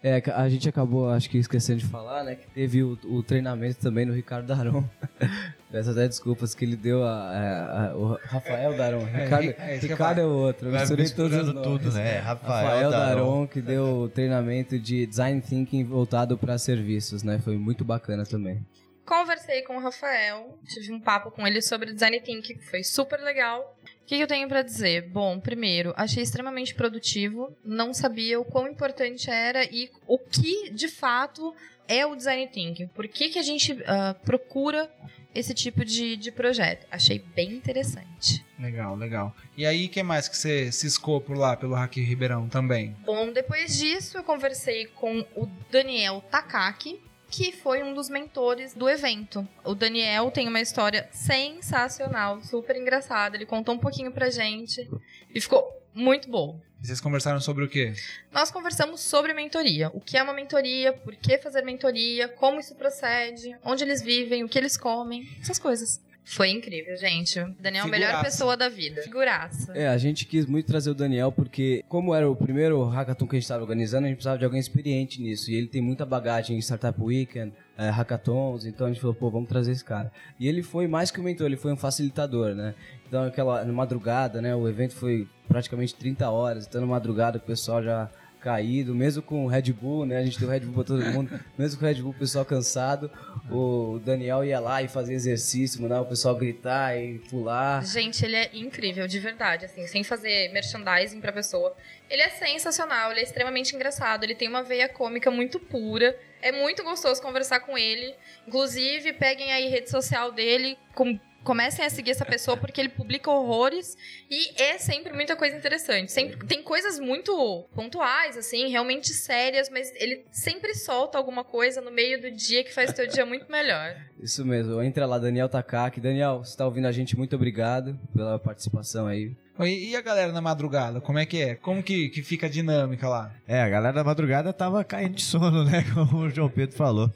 [0.00, 2.36] É, a gente acabou, acho que esquecendo de falar, né?
[2.36, 4.84] Que teve o, o treinamento também no Ricardo Daron.
[5.72, 9.04] Peço até desculpas que ele deu a, a- a- o Rafael Daron.
[9.04, 10.68] Ricardo, é isso que eu Ricardo é o outro.
[10.68, 12.18] Eu misturei todos os tudo, né?
[12.18, 13.46] Rafael, Rafael Daron, Daron.
[13.48, 17.40] que deu o treinamento de Design Thinking voltado para serviços, né?
[17.42, 18.64] Foi muito bacana também.
[19.06, 23.20] Conversei com o Rafael, tive um papo com ele sobre design thinking, que foi super
[23.20, 23.76] legal.
[24.02, 25.08] O que eu tenho pra dizer?
[25.08, 30.88] Bom, primeiro, achei extremamente produtivo, não sabia o quão importante era e o que de
[30.88, 31.54] fato
[31.88, 32.86] é o design thinking.
[32.88, 34.90] Por que, que a gente ah, procura
[35.34, 36.86] esse tipo de, de projeto?
[36.90, 38.44] Achei bem interessante.
[38.58, 39.34] Legal, legal.
[39.56, 42.96] E aí, o que mais que você ciscou por lá, pelo Hack Ribeirão também?
[43.04, 47.00] Bom, depois disso eu conversei com o Daniel Takaki,
[47.34, 49.46] que foi um dos mentores do evento.
[49.64, 53.36] O Daniel tem uma história sensacional, super engraçada.
[53.36, 54.88] Ele contou um pouquinho pra gente
[55.34, 56.60] e ficou muito bom.
[56.80, 57.92] E vocês conversaram sobre o quê?
[58.30, 59.90] Nós conversamos sobre mentoria.
[59.92, 64.44] O que é uma mentoria, por que fazer mentoria, como isso procede, onde eles vivem,
[64.44, 66.00] o que eles comem, essas coisas.
[66.24, 67.38] Foi incrível, gente.
[67.38, 69.02] O Daniel é a melhor pessoa da vida.
[69.02, 69.72] Figuraça.
[69.76, 73.36] É, a gente quis muito trazer o Daniel porque, como era o primeiro hackathon que
[73.36, 75.50] a gente estava organizando, a gente precisava de alguém experiente nisso.
[75.50, 79.30] E ele tem muita bagagem em Startup Weekend, é, hackathons, então a gente falou, pô,
[79.30, 80.10] vamos trazer esse cara.
[80.40, 82.74] E ele foi mais que um mentor, ele foi um facilitador, né?
[83.06, 84.56] Então, aquela na madrugada, né?
[84.56, 88.10] O evento foi praticamente 30 horas, então na madrugada o pessoal já
[88.44, 90.18] caído, mesmo com o Red Bull, né?
[90.18, 92.44] A gente deu Red Bull pra todo mundo, mesmo com o Red Bull, o pessoal
[92.44, 93.10] cansado,
[93.50, 97.82] o Daniel ia lá e fazia exercício, mandava o pessoal gritar e pular.
[97.84, 101.74] Gente, ele é incrível, de verdade, assim, sem fazer merchandising pra pessoa.
[102.10, 106.14] Ele é sensacional, ele é extremamente engraçado, ele tem uma veia cômica muito pura.
[106.42, 108.14] É muito gostoso conversar com ele.
[108.46, 113.30] Inclusive, peguem aí rede social dele, com- comecem a seguir essa pessoa porque ele publica
[113.30, 113.96] horrores
[114.30, 116.10] e é sempre muita coisa interessante.
[116.10, 121.90] Sempre tem coisas muito pontuais assim, realmente sérias, mas ele sempre solta alguma coisa no
[121.90, 123.94] meio do dia que faz teu dia muito melhor.
[124.20, 126.00] Isso mesmo, entra lá, Daniel Takaki.
[126.00, 129.36] Daniel, você tá ouvindo a gente, muito obrigado pela participação aí.
[129.60, 131.54] E, a galera na madrugada, como é que é?
[131.54, 133.32] Como que, que fica a dinâmica lá?
[133.46, 135.84] É, a galera da madrugada tava caindo de sono, né?
[135.94, 137.10] Como o João Pedro falou.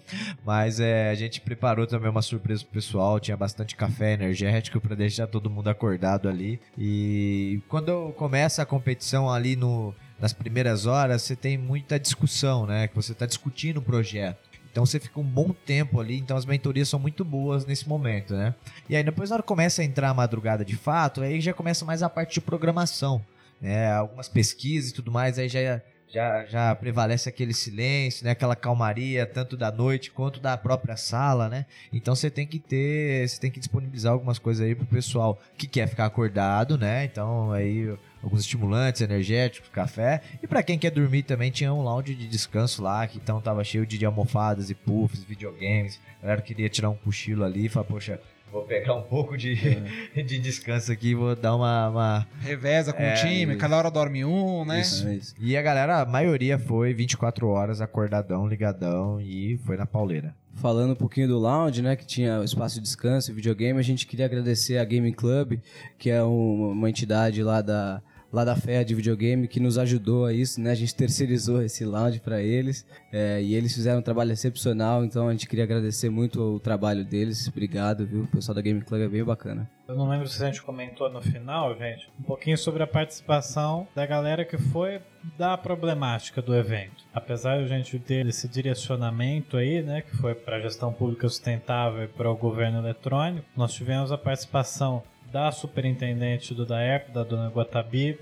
[0.47, 3.19] Mas é, a gente preparou também uma surpresa pro pessoal.
[3.19, 6.61] Tinha bastante café energético pra deixar todo mundo acordado ali.
[6.77, 12.87] E quando começa a competição ali no, nas primeiras horas, você tem muita discussão, né?
[12.87, 14.48] Que você tá discutindo o projeto.
[14.71, 18.35] Então você fica um bom tempo ali, então as mentorias são muito boas nesse momento,
[18.35, 18.55] né?
[18.89, 21.53] E aí depois na hora que começa a entrar a madrugada de fato, aí já
[21.53, 23.25] começa mais a parte de programação,
[23.61, 23.93] né?
[23.93, 28.31] Algumas pesquisas e tudo mais, aí já já, já prevalece aquele silêncio, né?
[28.31, 31.67] Aquela calmaria, tanto da noite quanto da própria sala, né?
[31.93, 35.67] Então você tem que ter, você tem que disponibilizar algumas coisas aí pro pessoal que
[35.67, 37.05] quer ficar acordado, né?
[37.05, 40.21] Então aí alguns estimulantes energéticos, café.
[40.43, 43.63] E para quem quer dormir também tinha um lounge de descanso lá, que então tava
[43.65, 46.01] cheio de almofadas e puffs, videogames.
[46.19, 49.55] A galera queria tirar um cochilo ali e falar, poxa, vou pegar um pouco de,
[50.15, 51.89] de descanso aqui, vou dar uma.
[51.91, 52.27] uma...
[52.41, 53.61] Reveza com É, o time, isso.
[53.61, 54.81] cada hora dorme um, né?
[54.81, 55.35] Isso, é isso.
[55.39, 60.35] E a galera, a maioria foi 24 horas acordadão, ligadão e foi na pauleira.
[60.55, 63.83] Falando um pouquinho do lounge, né, que tinha o espaço de descanso e videogame, a
[63.83, 65.61] gente queria agradecer a Gaming Club,
[65.97, 70.27] que é um- uma entidade lá da lá da FEA de videogame que nos ajudou
[70.27, 70.71] a isso, né?
[70.71, 75.29] A gente terceirizou esse lounge para eles é, e eles fizeram um trabalho excepcional, então
[75.29, 77.49] a gente queria agradecer muito o trabalho deles.
[77.49, 78.25] Obrigado, viu?
[78.25, 79.69] O pessoal da Gaming Club é bem bacana.
[79.89, 83.89] Eu não lembro se a gente comentou no final, gente, um pouquinho sobre a participação
[83.95, 85.01] da galera que foi
[85.39, 87.05] da problemática do evento.
[87.13, 91.27] Apesar de a gente ter esse direcionamento aí, né, que foi para a gestão pública
[91.27, 97.23] sustentável e para o governo eletrônico, nós tivemos a participação da superintendente do DAERP, da
[97.23, 98.19] dona Guatabi,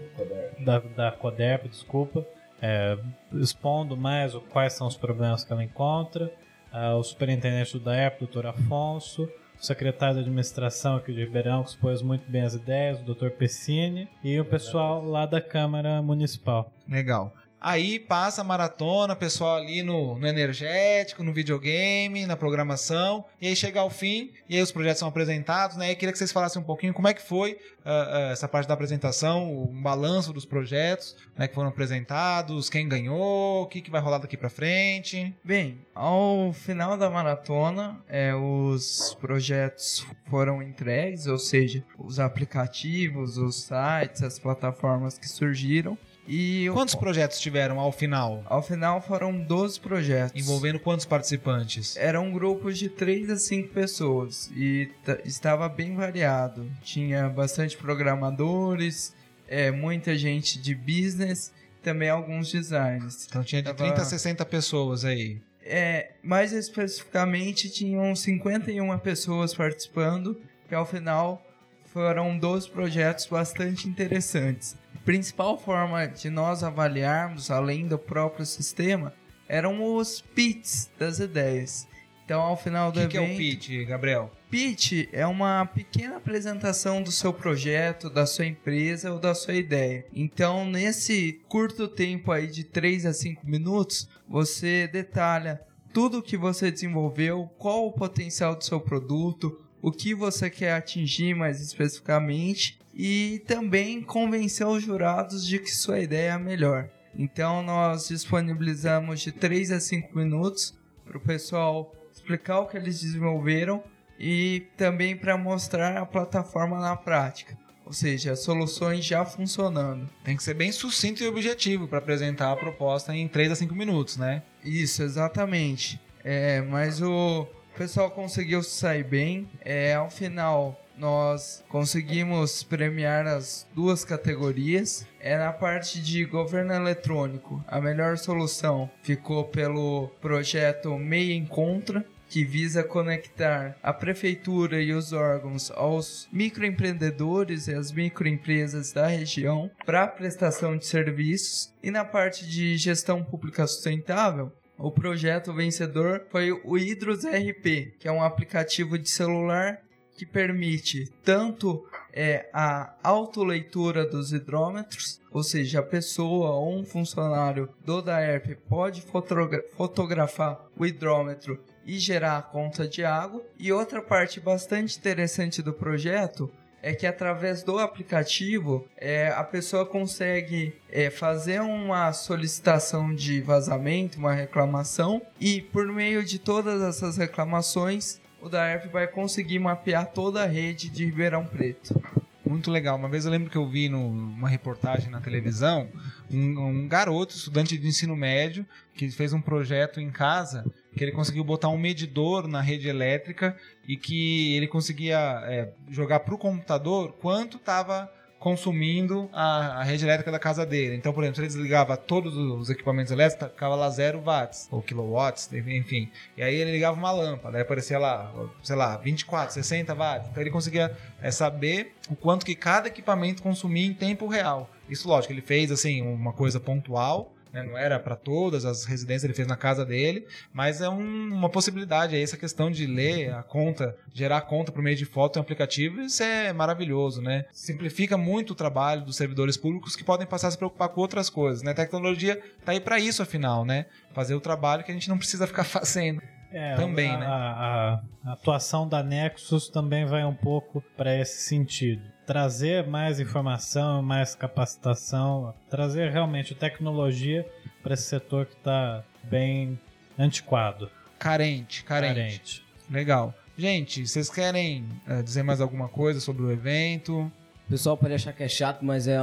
[0.59, 2.27] da, da CODERP, desculpa,
[2.61, 2.99] é,
[3.35, 6.33] expondo mais o, quais são os problemas que ela encontra,
[6.73, 11.71] ah, o superintendente do DAERP, doutor Afonso, o secretário de administração aqui de Ribeirão, que
[11.71, 16.71] expôs muito bem as ideias, o doutor Pessini, e o pessoal lá da Câmara Municipal.
[16.89, 17.33] Legal.
[17.61, 23.57] Aí passa a maratona, pessoal ali no, no energético, no videogame, na programação, e aí
[23.57, 25.91] chega ao fim, e aí os projetos são apresentados, né?
[25.91, 28.67] E queria que vocês falassem um pouquinho como é que foi ah, ah, essa parte
[28.69, 33.81] da apresentação, um balanço dos projetos, como é que foram apresentados, quem ganhou, o que,
[33.81, 35.35] que vai rolar daqui pra frente.
[35.43, 43.63] Bem, ao final da maratona, é, os projetos foram entregues, ou seja, os aplicativos, os
[43.63, 45.97] sites, as plataformas que surgiram.
[46.29, 48.43] E Quantos projetos tiveram ao final?
[48.47, 50.41] ao final foram 12 projetos.
[50.41, 51.97] Envolvendo quantos participantes?
[51.97, 54.91] Eram grupos de 3 a 5 pessoas e
[55.25, 56.69] estava bem variado.
[56.83, 59.15] Tinha bastante programadores,
[59.49, 63.27] é, muita gente de business, também alguns designers.
[63.29, 65.41] Então tinha de Tava- 30 a 60 pessoas aí.
[65.63, 71.45] É, mais especificamente, tinham 51 pessoas participando, que ao final
[71.93, 74.77] foram 12 projetos bastante interessantes.
[75.07, 79.15] Principal forma de nós avaliarmos, além do próprio sistema,
[79.49, 81.87] eram os pits das ideias.
[82.25, 83.35] Então, ao final O do que, que é evento...
[83.35, 84.33] o pitch, Gabriel?
[84.51, 90.05] Pitch é uma pequena apresentação do seu projeto, da sua empresa ou da sua ideia.
[90.13, 95.61] Então, nesse curto tempo aí de 3 a 5 minutos, você detalha
[95.93, 100.73] tudo o que você desenvolveu, qual o potencial do seu produto, o que você quer
[100.73, 106.89] atingir mais especificamente e também convencer os jurados de que sua ideia é a melhor.
[107.15, 113.01] Então, nós disponibilizamos de 3 a 5 minutos para o pessoal explicar o que eles
[113.01, 113.83] desenvolveram
[114.19, 120.09] e também para mostrar a plataforma na prática, ou seja, soluções já funcionando.
[120.25, 123.75] Tem que ser bem sucinto e objetivo para apresentar a proposta em 3 a 5
[123.75, 124.43] minutos, né?
[124.65, 126.01] Isso, exatamente.
[126.25, 129.49] É, mas o pessoal conseguiu se sair bem.
[129.61, 135.07] É, ao final, nós conseguimos premiar as duas categorias.
[135.21, 137.65] É na parte de governo eletrônico.
[137.67, 145.13] A melhor solução ficou pelo projeto Meia Encontra, que visa conectar a prefeitura e os
[145.13, 151.73] órgãos aos microempreendedores e as microempresas da região para prestação de serviços.
[151.83, 158.09] E na parte de gestão pública sustentável, o projeto vencedor foi o Hidros RP, que
[158.09, 159.81] é um aplicativo de celular
[160.17, 167.69] que permite tanto é, a autoleitura dos hidrômetros, ou seja, a pessoa ou um funcionário
[167.85, 173.45] do DAERP pode fotogra- fotografar o hidrômetro e gerar a conta de água.
[173.59, 176.51] E outra parte bastante interessante do projeto
[176.83, 184.19] é que através do aplicativo é, a pessoa consegue é, fazer uma solicitação de vazamento,
[184.19, 190.43] uma reclamação, e por meio de todas essas reclamações, o DAERP vai conseguir mapear toda
[190.43, 192.01] a rede de Ribeirão Preto.
[192.45, 192.97] Muito legal.
[192.97, 195.89] Uma vez eu lembro que eu vi numa reportagem na televisão
[196.31, 200.65] um, um garoto, estudante de ensino médio, que fez um projeto em casa
[200.97, 203.57] que ele conseguiu botar um medidor na rede elétrica
[203.87, 210.05] e que ele conseguia é, jogar para o computador quanto estava consumindo a, a rede
[210.05, 210.97] elétrica da casa dele.
[210.97, 214.83] Então, por exemplo, se ele desligava todos os equipamentos elétricos, ficava lá 0 watts ou
[214.83, 216.11] kilowatts, enfim.
[216.37, 218.33] E aí ele ligava uma lâmpada, aí aparecia lá,
[218.63, 220.29] sei lá, 24, 60 watts.
[220.31, 224.71] Então ele conseguia é, saber o quanto que cada equipamento consumia em tempo real.
[224.89, 227.63] Isso, lógico, ele fez assim uma coisa pontual, né?
[227.63, 231.49] não era para todas as residências, ele fez na casa dele, mas é um- uma
[231.49, 235.43] possibilidade essa questão de ler a conta, gerar a conta por meio de foto em
[235.43, 237.45] aplicativo, isso é maravilhoso, né?
[237.53, 241.31] Simplifica muito o trabalho dos servidores públicos que podem passar a se preocupar com outras
[241.31, 241.71] coisas, né?
[241.71, 243.87] A tecnologia tá aí para isso, afinal, né?
[244.13, 246.21] Fazer o trabalho que a gente não precisa ficar fazendo.
[246.53, 247.27] É, Também, a, né?
[247.27, 252.03] A, a atuação da Nexus também vai um pouco para esse sentido.
[252.27, 257.47] Trazer mais informação, mais capacitação, trazer realmente tecnologia
[257.83, 259.79] para esse setor que está bem
[260.19, 262.15] antiquado, Carente, carente.
[262.15, 262.65] carente.
[262.91, 263.35] Legal.
[263.57, 267.31] Gente, vocês querem eh, dizer mais alguma coisa sobre o evento?
[267.67, 269.19] O pessoal pode achar que é chato, mas é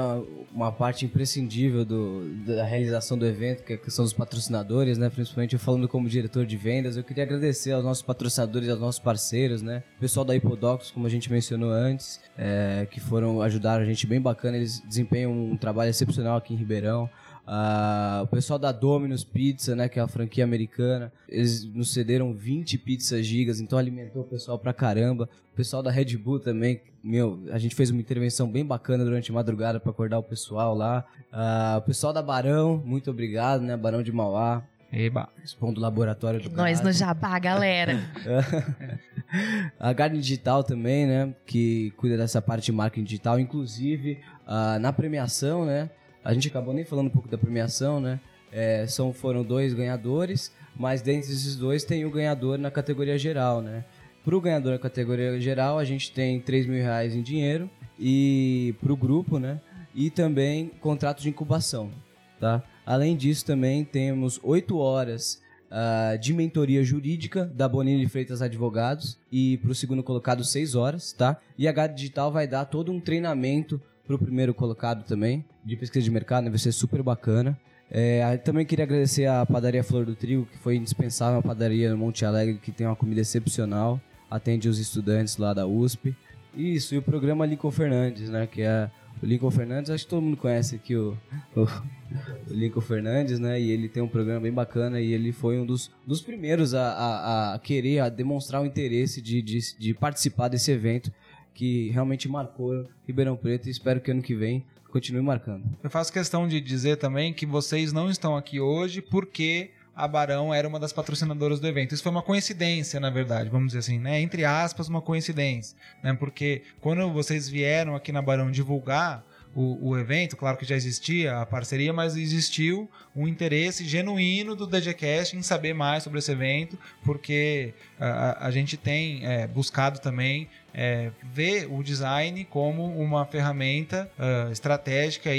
[0.54, 5.10] uma- parte imprescindível do- da realização do evento, que é questão dos patrocinadores, né?
[5.10, 9.00] Principalmente eu falando como diretor de vendas, eu queria agradecer aos nossos patrocinadores, aos nossos
[9.00, 9.82] parceiros, né?
[9.98, 14.06] O pessoal da Hipodox, como a gente mencionou antes, é, que foram ajudar a gente
[14.06, 17.10] bem bacana, eles desempenham um trabalho excepcional aqui em Ribeirão.
[17.46, 22.34] Ah, o pessoal da Domino's Pizza, né, que é a franquia americana, eles nos cederam
[22.34, 25.30] 20 pizzas gigas, então alimentou o pessoal pra caramba.
[25.52, 29.30] O pessoal da Red Bull também, meu, a gente fez uma intervenção bem bacana durante
[29.30, 31.06] a madrugada pra acordar o pessoal lá.
[31.32, 35.28] Ah, o pessoal da Barão, muito obrigado, né, Barão de Mauá, Eba.
[35.44, 38.00] expondo o laboratório do Nós no Jabá, galera.
[39.80, 41.34] a Garden Digital também, né?
[41.48, 43.40] Que cuida dessa parte de marketing digital.
[43.40, 45.90] Inclusive, ah, na premiação, né?
[46.24, 48.20] A gente acabou nem falando um pouco da premiação, né?
[48.52, 53.62] É, são, foram dois ganhadores, mas dentre esses dois tem o ganhador na categoria geral,
[53.62, 53.84] né?
[54.24, 57.70] Pro ganhador na categoria geral, a gente tem 3 mil reais em dinheiro
[58.00, 59.60] e pro grupo, né?
[59.94, 61.92] E também contrato de incubação,
[62.40, 62.64] tá?
[62.86, 69.58] Além disso, também temos 8 horas ah, de mentoria jurídica da Bonini Freitas Advogados e
[69.58, 71.38] para o segundo colocado 6 horas, tá?
[71.58, 75.76] E a H Digital vai dar todo um treinamento para o primeiro colocado também, de
[75.76, 76.50] pesquisa de mercado, né?
[76.50, 77.58] vai ser super bacana.
[77.90, 81.98] É, também queria agradecer a padaria Flor do Trigo, que foi indispensável, uma padaria no
[81.98, 86.16] Monte Alegre que tem uma comida excepcional, atende os estudantes lá da USP.
[86.56, 88.48] Isso, e o programa Lincoln Fernandes, né?
[88.48, 88.90] Que é
[89.22, 91.18] o Lincoln Fernandes, acho que todo mundo conhece aqui o,
[91.56, 91.62] o,
[92.50, 93.62] o Lincoln Fernandes, né?
[93.62, 96.92] E ele tem um programa bem bacana e ele foi um dos, dos primeiros a,
[96.92, 101.12] a, a querer, a demonstrar o interesse de, de, de participar desse evento
[101.54, 105.64] que realmente marcou Ribeirão Preto e espero que ano que vem continue marcando.
[105.84, 110.54] Eu faço questão de dizer também que vocês não estão aqui hoje porque a Barão
[110.54, 111.94] era uma das patrocinadoras do evento.
[111.94, 114.20] Isso foi uma coincidência, na verdade, vamos dizer assim, né?
[114.22, 116.14] Entre aspas, uma coincidência, né?
[116.14, 119.24] Porque quando vocês vieram aqui na Barão divulgar
[119.56, 124.66] o, o evento, claro que já existia a parceria, mas existiu um interesse genuíno do
[124.66, 130.48] DGCast em saber mais sobre esse evento, porque a, a- gente tem é, buscado também
[130.74, 135.30] é, ver o design como uma ferramenta ah, estratégica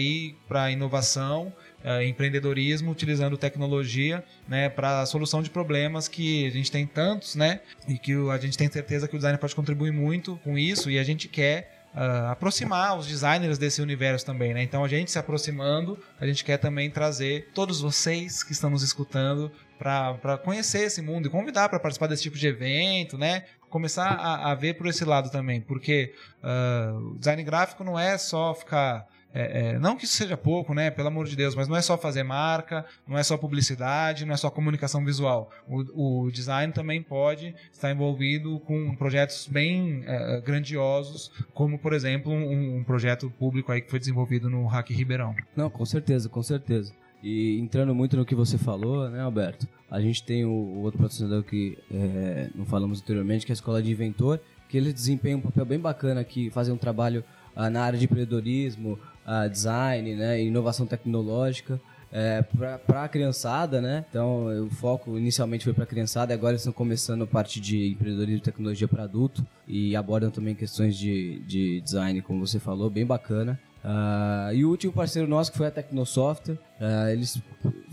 [0.48, 1.52] para inovação,
[1.84, 7.34] ah, empreendedorismo, utilizando tecnologia né, para a solução de problemas que a gente tem tantos,
[7.34, 7.60] né?
[7.88, 10.98] E que a gente tem certeza que o design pode contribuir muito com isso e
[11.00, 14.62] a gente quer ah, aproximar os designers desse universo também, né?
[14.62, 18.82] Então a gente se aproximando, a gente quer também trazer todos vocês que estão nos
[18.82, 23.44] escutando para conhecer esse mundo e convidar para participar desse tipo de evento, né?
[23.70, 28.18] Começar a, a ver por esse lado também, porque ah, o design gráfico não é
[28.18, 30.90] só ficar é, é, não que isso seja pouco, né?
[30.90, 34.32] Pelo amor de Deus, mas não é só fazer marca, não é só publicidade, não
[34.32, 35.50] é só comunicação visual.
[35.66, 42.32] O, o design também pode estar envolvido com projetos bem é, grandiosos, como, por exemplo,
[42.32, 45.34] um, um projeto público aí que foi desenvolvido no Hack Ribeirão.
[45.56, 46.92] Não, com certeza, com certeza.
[47.20, 49.66] E entrando muito no que você falou, né, Alberto?
[49.90, 53.54] A gente tem o, o outro patrocinador que é, não falamos anteriormente, que é a
[53.54, 57.24] Escola de Inventor, que eles desempenham um papel bem bacana aqui, fazem um trabalho
[57.56, 61.80] ah, na área de empreendedorismo, ah, design, né, inovação tecnológica.
[62.16, 64.04] É, para a criançada, né?
[64.08, 67.88] Então, o foco inicialmente foi para a criançada, agora eles estão começando a parte de
[67.88, 72.88] empreendedorismo e tecnologia para adulto e abordam também questões de, de design, como você falou,
[72.88, 73.58] bem bacana.
[73.86, 77.38] Ah, e o último parceiro nosso que foi a Tecnosoftware, ah, eles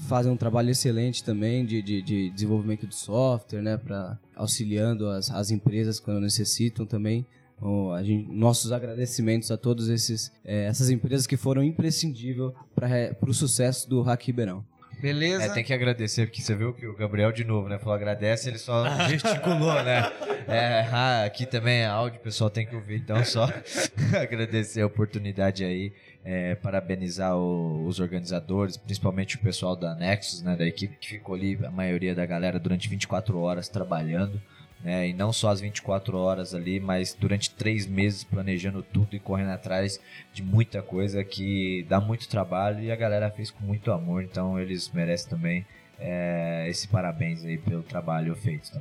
[0.08, 5.30] fazem um trabalho excelente também de, de, de desenvolvimento de software, né, para auxiliando as,
[5.30, 7.26] as empresas quando necessitam também.
[7.62, 9.88] Então, a gente- nossos agradecimentos a todas
[10.44, 14.66] essas empresas que foram imprescindíveis para o sucesso do Hack Ribeirão.
[15.00, 15.44] Beleza?
[15.46, 17.80] É, tem que agradecer, porque você viu que o Gabriel de novo, né?
[17.80, 20.12] Falou agradece, ele só gesticulou, né?
[20.48, 23.46] É, ah, aqui também é áudio, o pessoal tem que ouvir, então só
[24.20, 25.92] agradecer a oportunidade aí,
[26.24, 30.56] é, parabenizar o- os organizadores, principalmente o pessoal da Nexus, né?
[30.56, 34.40] Da equipe que ficou ali, a maioria da galera, durante 24 horas trabalhando.
[34.84, 35.10] Né?
[35.10, 39.52] E não só as 24 horas ali, mas durante três meses planejando tudo e correndo
[39.52, 40.00] atrás
[40.34, 44.60] de muita coisa que dá muito trabalho e a galera fez com muito amor, então
[44.60, 45.66] eles merecem também
[46.00, 48.72] é, esse parabéns aí pelo trabalho feito.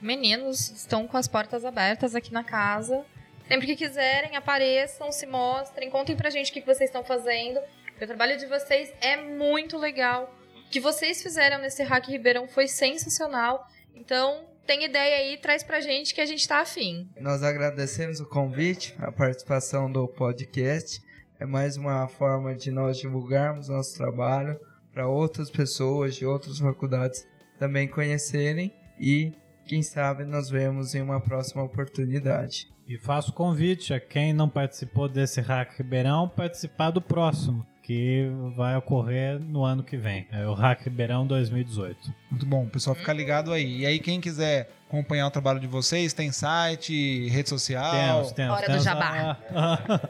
[0.00, 3.04] Meninos estão com as portas abertas aqui na casa.
[3.48, 7.60] Sempre que quiserem, apareçam, se mostrem, contem pra gente o que vocês estão fazendo.
[7.96, 10.34] O trabalho de vocês é muito legal.
[10.66, 13.66] O que vocês fizeram nesse Hack Ribeirão foi sensacional.
[13.94, 17.08] Então, tem ideia aí, traz pra gente que a gente tá afim.
[17.20, 21.00] Nós agradecemos o convite, a participação do podcast.
[21.38, 24.58] É mais uma forma de nós divulgarmos nosso trabalho
[24.92, 27.26] para outras pessoas de outras faculdades
[27.58, 29.32] também conhecerem e
[29.66, 32.68] quem sabe nos vemos em uma próxima oportunidade.
[32.88, 38.76] E faço convite a quem não participou desse Hack Ribeirão participar do próximo, que vai
[38.76, 40.26] ocorrer no ano que vem.
[40.32, 42.12] É o Hack Ribeirão 2018.
[42.28, 43.82] Muito bom, pessoal, fica ligado aí.
[43.82, 47.92] E aí, quem quiser acompanhar o trabalho de vocês, tem site, rede social?
[47.92, 48.56] Temos, temos.
[48.56, 49.38] Hora temos do jabá.
[49.54, 50.00] A...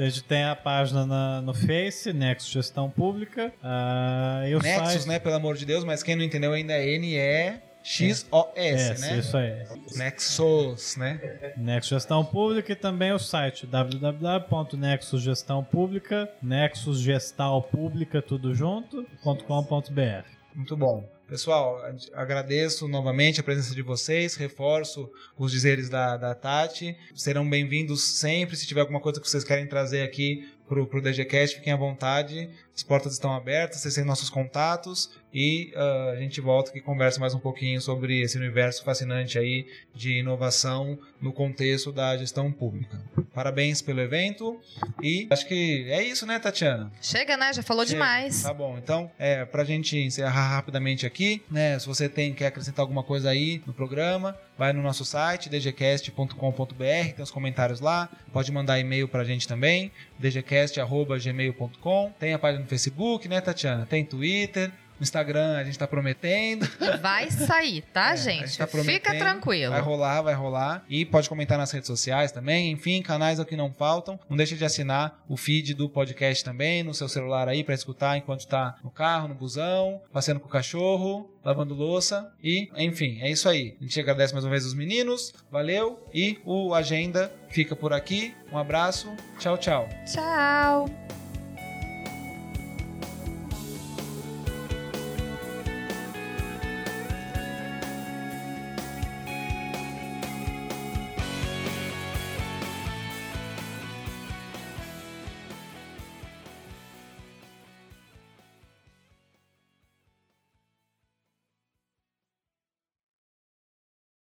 [0.00, 3.52] a gente tem a página na, no Face, Nexus Gestão Pública.
[3.62, 5.08] Uh, e o Nexus, site...
[5.08, 7.67] né, pelo amor de Deus, mas quem não entendeu ainda é N-E...
[7.82, 9.18] X-O-S, né?
[9.18, 9.66] Isso aí.
[9.96, 11.52] Nexus, né?
[11.56, 20.26] Nexus Gestão Pública e também o site www.nexusgestãopública, Nexus Gestal Pública, tudo junto, .com.br.
[20.54, 21.08] Muito bom.
[21.28, 21.78] Pessoal,
[22.14, 26.96] agradeço novamente a presença de vocês, reforço os dizeres da, da Tati.
[27.14, 28.56] Serão bem-vindos sempre.
[28.56, 32.48] Se tiver alguma coisa que vocês querem trazer aqui pro, pro DGCast, fiquem à vontade.
[32.78, 37.18] As portas estão abertas, vocês têm nossos contatos e uh, a gente volta e conversa
[37.18, 42.96] mais um pouquinho sobre esse universo fascinante aí de inovação no contexto da gestão pública.
[43.34, 44.60] Parabéns pelo evento
[45.02, 46.92] e acho que é isso, né, Tatiana?
[47.02, 47.52] Chega, né?
[47.52, 47.96] Já falou Chega.
[47.96, 48.44] demais.
[48.44, 52.84] Tá bom, então, é, pra gente encerrar rapidamente aqui, né, se você tem, quer acrescentar
[52.84, 58.52] alguma coisa aí no programa, vai no nosso site, dgcast.com.br, tem os comentários lá, pode
[58.52, 63.86] mandar e-mail pra gente também, dgcast.gmail.com, tem a página Facebook, né, Tatiana?
[63.86, 66.68] Tem Twitter, no Instagram a gente tá prometendo.
[67.00, 68.58] Vai sair, tá, É, a gente?
[68.58, 69.72] tá Fica tranquilo.
[69.72, 70.84] Vai rolar, vai rolar.
[70.88, 72.70] E pode comentar nas redes sociais também.
[72.72, 74.18] Enfim, canais aqui não faltam.
[74.28, 78.16] Não deixe de assinar o feed do podcast também no seu celular aí para escutar
[78.16, 82.32] enquanto está no carro, no busão, passeando com o cachorro, lavando louça.
[82.42, 83.76] E, enfim, é isso aí.
[83.80, 85.32] A gente agradece mais uma vez os meninos.
[85.50, 86.04] Valeu.
[86.12, 88.34] E o Agenda fica por aqui.
[88.52, 89.14] Um abraço.
[89.38, 89.88] Tchau, tchau.
[90.12, 91.17] Tchau.